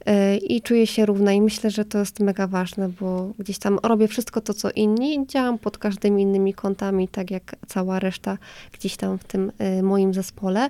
[0.06, 3.80] e, i czuję się równa i myślę, że to jest mega ważne, bo gdzieś tam
[3.84, 8.38] robię wszystko to, co inni, działam pod każdymi innymi kątami, tak jak cała reszta
[8.72, 10.70] gdzieś tam w tym e, moim zespole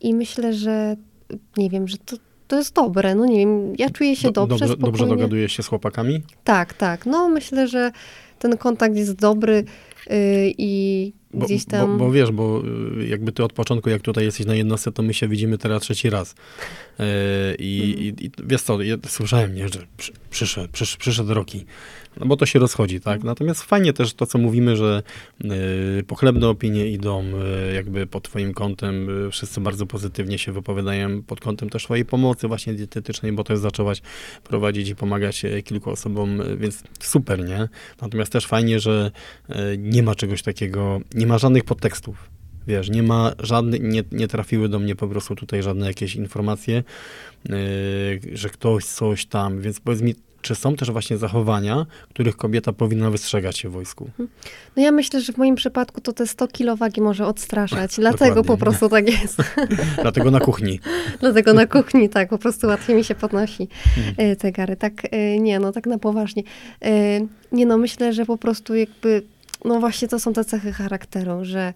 [0.00, 0.96] i myślę, że
[1.56, 2.16] nie wiem, że to
[2.50, 3.14] to jest dobre.
[3.14, 6.22] No nie wiem, ja czuję się dobrze, dobrze, dobrze dogaduję się z chłopakami?
[6.44, 7.06] Tak, tak.
[7.06, 7.92] No myślę, że
[8.38, 9.64] ten kontakt jest dobry
[10.06, 10.14] yy,
[10.58, 11.98] i bo, gdzieś tam...
[11.98, 12.62] Bo, bo, wiesz, bo
[13.00, 15.82] y, jakby ty od początku, jak tutaj jesteś na jednostce, to my się widzimy teraz
[15.82, 16.34] trzeci raz.
[16.98, 17.06] Yy,
[17.58, 18.16] i, mm.
[18.20, 21.64] i, i, wiesz co, ja słyszałem, nie, że przy, przyszedł, przysz, przyszedł Roki.
[22.16, 23.24] No bo to się rozchodzi, tak?
[23.24, 25.02] Natomiast fajnie też to, co mówimy, że
[25.98, 31.22] y, pochlebne opinie idą y, jakby pod twoim kątem, y, wszyscy bardzo pozytywnie się wypowiadają
[31.22, 34.02] pod kątem też twojej pomocy właśnie dietetycznej, bo też zaczęłaś
[34.44, 37.68] prowadzić i pomagać kilku osobom, więc super, nie?
[38.02, 39.10] Natomiast też fajnie, że
[39.78, 42.30] nie ma czegoś takiego, nie ma żadnych podtekstów.
[42.66, 46.84] Wiesz, nie ma żadnych, nie, nie trafiły do mnie po prostu tutaj żadne jakieś informacje,
[47.48, 47.56] yy,
[48.32, 53.10] że ktoś coś tam, więc powiedz mi, czy są też właśnie zachowania, których kobieta powinna
[53.10, 54.04] wystrzegać się w wojsku?
[54.04, 54.28] Mhm.
[54.76, 58.44] No ja myślę, że w moim przypadku to te 100 kilo wagi może odstraszać, dlatego
[58.44, 59.36] po prostu tak jest.
[60.02, 60.80] dlatego na kuchni.
[61.20, 64.36] dlatego na kuchni, tak, po prostu łatwiej mi się podnosi hmm.
[64.36, 64.76] te gary.
[64.76, 66.42] Tak, e, nie, no tak na poważnie.
[66.82, 66.90] E,
[67.52, 69.22] nie no, myślę, że po prostu jakby,
[69.64, 71.72] no właśnie to są te cechy charakteru, że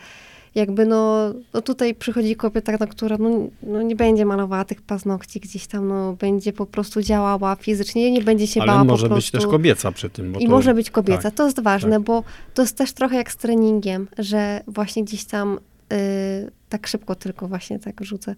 [0.55, 3.31] jakby no, no tutaj przychodzi kobieta, no, która no,
[3.63, 8.23] no nie będzie malowała tych paznokci gdzieś tam, no będzie po prostu działała fizycznie, nie
[8.23, 10.41] będzie się Ale bała może po być też kobieca przy tym.
[10.41, 10.51] I to...
[10.51, 12.03] może być kobieca, tak, to jest ważne, tak.
[12.03, 12.25] bo
[12.55, 15.59] to jest też trochę jak z treningiem, że właśnie gdzieś tam
[15.93, 18.35] y, tak szybko tylko właśnie tak rzucę,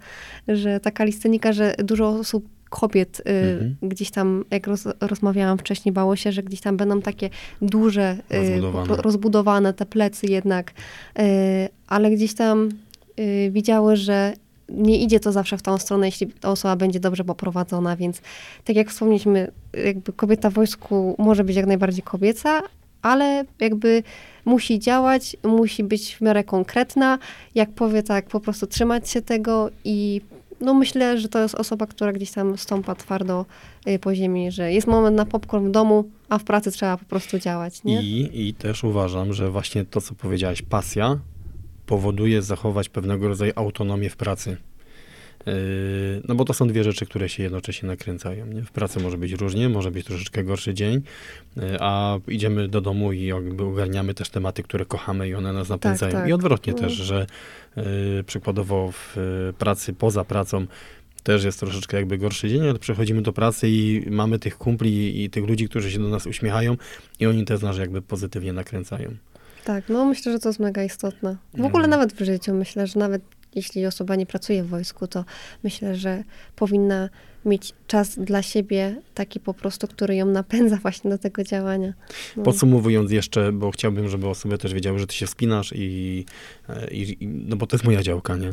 [0.49, 3.77] że taka listenika, że dużo osób kobiet y, Mhm.
[3.83, 7.31] gdzieś tam, jak roz, rozmawiałam wcześniej, bało się, że gdzieś tam będą takie
[7.63, 8.97] duże, y, Rozbudowane.
[9.03, 10.71] rozbudowane te plecy jednak,
[11.19, 11.23] y,
[11.87, 12.69] ale gdzieś tam
[13.51, 14.33] widziały, że
[14.69, 18.21] nie idzie to zawsze w tą stronę, jeśli ta osoba będzie dobrze poprowadzona, więc
[18.65, 19.51] tak jak wspomnieliśmy,
[19.85, 22.63] jakby kobieta w wojsku może być jak najbardziej kobieca,
[23.03, 24.03] ale jakby
[24.45, 27.19] musi działać, musi być w miarę konkretna,
[27.55, 30.21] jak powie tak, po prostu trzymać się tego i
[30.61, 33.47] no myślę, że to jest osoba, która gdzieś tam stąpa twardo
[33.89, 37.05] y, po ziemi, że jest moment na popcorn w domu, a w pracy trzeba po
[37.05, 38.03] prostu działać, nie?
[38.03, 41.19] I, I też uważam, że właśnie to, co powiedziałaś, pasja
[41.87, 44.57] powoduje zachować pewnego rodzaju autonomię w pracy.
[45.47, 45.53] Yy,
[46.29, 48.47] No bo to są dwie rzeczy, które się jednocześnie nakręcają.
[48.47, 48.63] Nie?
[48.63, 51.03] W pracy może być różnie, może być troszeczkę gorszy dzień,
[51.57, 55.69] yy, a idziemy do domu i jakby ogarniamy też tematy, które kochamy i one nas
[55.69, 56.13] napędzają.
[56.13, 56.29] tak.
[56.29, 56.79] I odwrotnie No.
[56.79, 57.27] też, że
[57.77, 57.85] yy,
[58.27, 59.17] przykładowo w
[59.59, 60.67] pracy, poza pracą
[61.23, 65.31] też jest troszeczkę jakby gorszy dzień, ale przechodzimy do pracy i mamy tych kumpli i
[65.31, 66.77] tych ludzi, którzy się do nas uśmiechają
[67.21, 69.17] i oni też nas jakby pozytywnie nakręcają.
[69.65, 71.37] Tak, no myślę, że to jest mega istotne.
[71.55, 73.23] W ogóle nawet w życiu myślę, że nawet
[73.57, 75.25] jeśli osoba nie pracuje w wojsku, to
[75.65, 76.25] myślę, że
[76.57, 77.09] powinna
[77.47, 81.93] mieć czas dla siebie taki po prostu, który ją napędza właśnie do tego działania.
[82.37, 82.43] No.
[82.43, 86.25] Podsumowując jeszcze, bo chciałbym, żeby osoby też wiedziały, że ty się wspinasz i,
[86.91, 88.53] i, i no bo to jest moja działka, nie?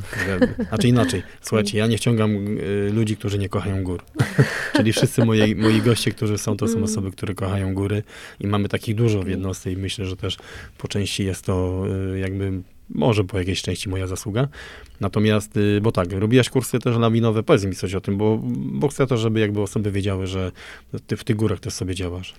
[0.69, 1.23] Znaczy inaczej.
[1.41, 4.03] Słuchajcie, ja nie ściągam y, ludzi, którzy nie kochają gór.
[4.75, 6.83] Czyli wszyscy moi, moi goście, którzy są, to są Mm.
[6.83, 8.03] osoby, które kochają góry
[8.39, 10.37] i mamy takich dużo w jednostce i myślę, że też
[10.77, 11.83] po części jest to
[12.13, 14.47] y, jakby może po jakiejś części moja zasługa.
[15.01, 18.87] Natomiast, y, bo tak, robiłaś kursy też lawinowe, powiedz mi coś o tym, bo, bo
[18.87, 20.51] chcę też, żeby jakby osoby wiedziały, że
[21.07, 22.33] ty w tych górach też sobie działasz.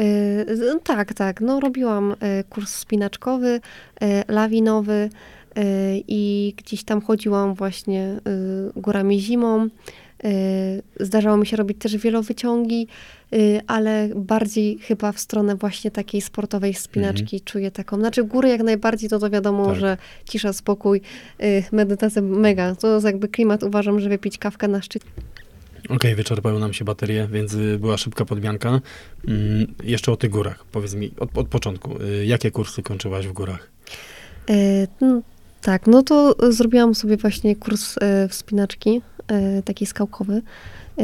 [0.00, 1.40] Y, z- tak, tak.
[1.40, 2.16] No robiłam y,
[2.50, 3.60] kurs spinaczkowy,
[4.02, 5.10] y, lawinowy
[6.08, 8.20] i gdzieś tam chodziłam właśnie
[8.76, 9.68] górami zimą.
[10.24, 12.86] Y, Zdarzało mi się robić też wielowyciągi,
[13.34, 17.98] y, ale bardziej chyba w stronę właśnie takiej sportowej spinaczki czuję taką.
[17.98, 19.76] Znaczy góry jak najbardziej, to to wiadomo, Tak.
[19.76, 21.00] że cisza, spokój,
[21.42, 22.74] y, medytacja mega.
[22.74, 25.04] To jest jakby klimat, uważam, że wypić kawkę na szczyt
[25.88, 28.80] Okej, wyczerpały nam się baterie, więc była szybka podmianka.
[29.28, 30.64] Mm, jeszcze o tych górach.
[30.72, 31.90] Powiedz mi od, od początku,
[32.24, 33.70] jakie kursy kończyłaś w górach?
[35.00, 35.22] No,
[35.62, 37.94] tak, no to zrobiłam sobie właśnie kurs
[38.28, 39.00] wspinaczki,
[39.64, 40.42] taki skałkowy.
[40.98, 41.02] E,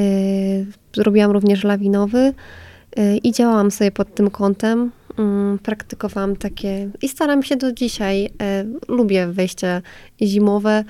[0.95, 2.33] zrobiłam również lawinowy
[2.97, 4.91] e, i działałam sobie pod tym kątem.
[5.19, 8.31] Mm, praktykowałam takie i staram się do dzisiaj.
[8.89, 9.83] Lubię wejścia
[10.23, 10.85] zimowe,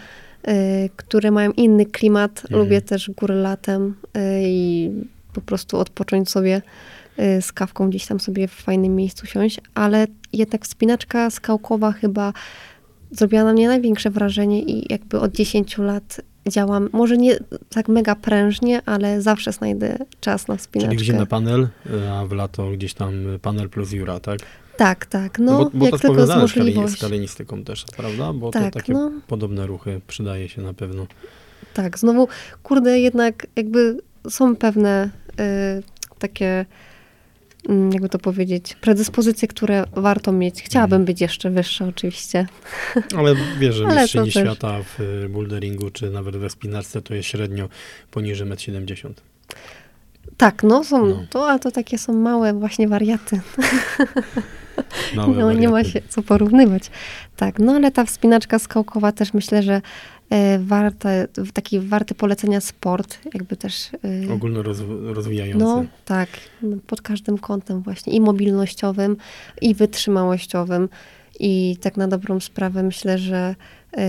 [0.97, 2.41] które mają inny klimat.
[2.45, 2.61] Mhm.
[2.61, 3.95] Lubię też góry latem
[4.43, 4.91] i
[5.35, 6.63] po prostu odpocząć sobie
[7.19, 12.33] y, z kawką gdzieś tam sobie w fajnym miejscu siąść, ale jednak wspinaczka skałkowa chyba
[13.11, 17.39] zrobiła na mnie największe wrażenie i jakby od 10 lat działam, może nie
[17.69, 20.91] tak mega prężnie, ale zawsze znajdę czas na wspinaczkę.
[20.97, 21.69] Czyli w zimę panel,
[22.13, 24.39] a w lato gdzieś tam panel plus jura, tak?
[24.77, 27.01] Tak, tak, no, bo, bo jak to tylko jest z, z możliwość.
[27.01, 28.33] kalenistyką też, prawda?
[28.33, 29.13] Bo Tak, to takie no.
[29.27, 31.07] podobne ruchy przydaje się na pewno.
[31.75, 32.29] Tak, znowu,
[32.63, 33.99] kurde, jednak jakby
[34.31, 35.83] są pewne y,
[36.19, 36.67] takie,
[37.93, 40.63] jakby to powiedzieć, predyspozycje, które warto mieć.
[40.63, 41.05] Chciałabym Mhm.
[41.05, 42.47] być jeszcze wyższa oczywiście.
[43.19, 47.69] Ale wiesz, że mistrzyni świata w y, boulderingu, czy nawet we spinarce, to jest średnio
[48.11, 49.15] poniżej 1,70 m.
[50.37, 51.25] Tak, no są, No.
[51.31, 53.41] To, a to takie są małe właśnie wariaty.
[55.17, 55.91] Małe No nie ma wariaty.
[55.91, 56.91] się co porównywać.
[57.37, 59.81] Tak, no ale ta wspinaczka skałkowa też myślę, że
[60.31, 61.09] e, warta,
[61.53, 63.91] taki warty polecenia sport, jakby też...
[64.29, 64.63] e, Ogólno
[65.15, 65.59] rozwijający.
[65.65, 66.29] No tak,
[66.87, 69.17] pod każdym kątem właśnie i mobilnościowym,
[69.61, 70.89] i wytrzymałościowym.
[71.41, 73.55] I tak na dobrą sprawę myślę, że
[73.99, 74.01] y,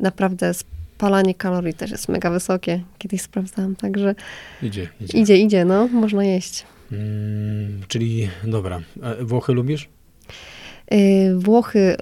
[0.00, 2.82] naprawdę spalanie kalorii też jest mega wysokie.
[2.98, 4.14] Kiedyś sprawdzałam, także
[4.62, 5.18] Idzie, idzie.
[5.18, 6.64] idzie, idzie, no, można jeść.
[6.92, 8.80] Mm, czyli dobra.
[9.22, 9.88] Włochy lubisz?
[11.36, 11.96] Włochy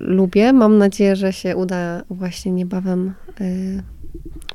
[0.00, 3.82] lubię, mam nadzieję, że się uda właśnie niebawem y,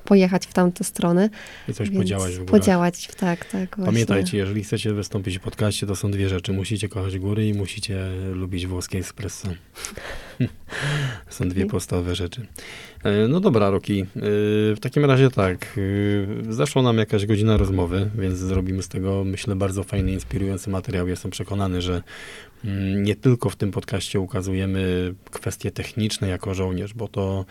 [0.03, 1.29] pojechać w tamte strony.
[1.67, 2.51] I coś więc podziałać w górach.
[2.51, 3.69] Podziałać, tak, tak.
[3.69, 3.85] Właśnie.
[3.85, 6.53] Pamiętajcie, jeżeli chcecie wystąpić w podcaście, to są dwie rzeczy.
[6.53, 7.99] Musicie kochać góry i musicie
[8.33, 9.47] lubić włoskie espresso.
[11.29, 12.45] są dwie podstawowe rzeczy.
[13.03, 14.01] E, No dobra, Roki.
[14.01, 14.05] e,
[14.75, 15.77] W takim razie tak.
[16.49, 21.07] e, Zeszła nam jakaś godzina rozmowy, więc zrobimy z tego, myślę, bardzo fajny, inspirujący materiał.
[21.07, 22.03] Jestem przekonany, że
[22.65, 27.45] mm, nie tylko w tym podcaście ukazujemy kwestie techniczne jako żołnierz, bo to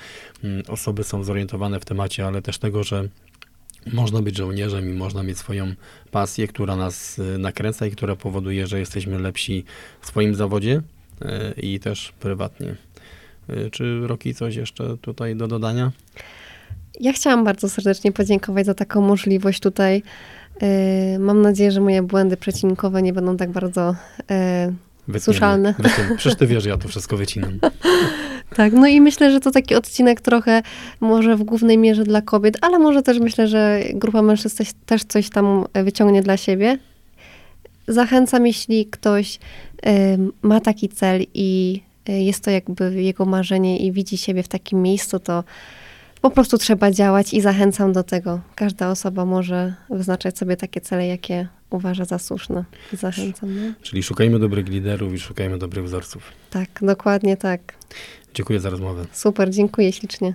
[0.44, 3.08] mm, osoby są zorientowane w temacie, ale też tego, że
[3.92, 5.74] można być żołnierzem i można mieć swoją
[6.10, 9.64] pasję, która nas nakręca i która powoduje, że jesteśmy lepsi
[10.00, 10.82] w swoim zawodzie
[11.56, 12.76] i też prywatnie.
[13.50, 15.92] Y, Czy Roki coś jeszcze tutaj do dodania?
[17.00, 20.02] Ja chciałam bardzo serdecznie podziękować za taką możliwość tutaj.
[20.62, 23.94] Yy, mam nadzieję, że moje błędy przecinkowe nie będą tak bardzo
[25.08, 25.74] yy, słyszalne.
[25.78, 26.16] Wytniemy.
[26.16, 27.58] Przecież ty wiesz, ja to wszystko wycinam.
[28.56, 30.62] tak, no i myślę, że to taki odcinek trochę
[31.00, 35.30] może w głównej mierze dla kobiet, ale może też myślę, że grupa mężczyzn też coś
[35.30, 36.78] tam wyciągnie dla siebie.
[37.88, 39.38] Zachęcam, jeśli ktoś
[39.84, 39.92] yy,
[40.42, 41.80] ma taki cel i
[42.12, 45.44] jest to jakby jego marzenie i widzi siebie w takim miejscu, to
[46.20, 48.40] po prostu trzeba działać i zachęcam do tego.
[48.54, 52.64] Każda osoba może wyznaczać sobie takie cele, jakie uważa za słuszne.
[52.92, 53.56] Zachęcam.
[53.56, 53.72] No.
[53.82, 56.22] Czyli szukajmy dobrych liderów i szukajmy dobrych wzorców.
[56.50, 57.74] Tak, dokładnie tak.
[58.34, 59.04] Dziękuję za rozmowę.
[59.12, 60.34] Super, dziękuję ślicznie.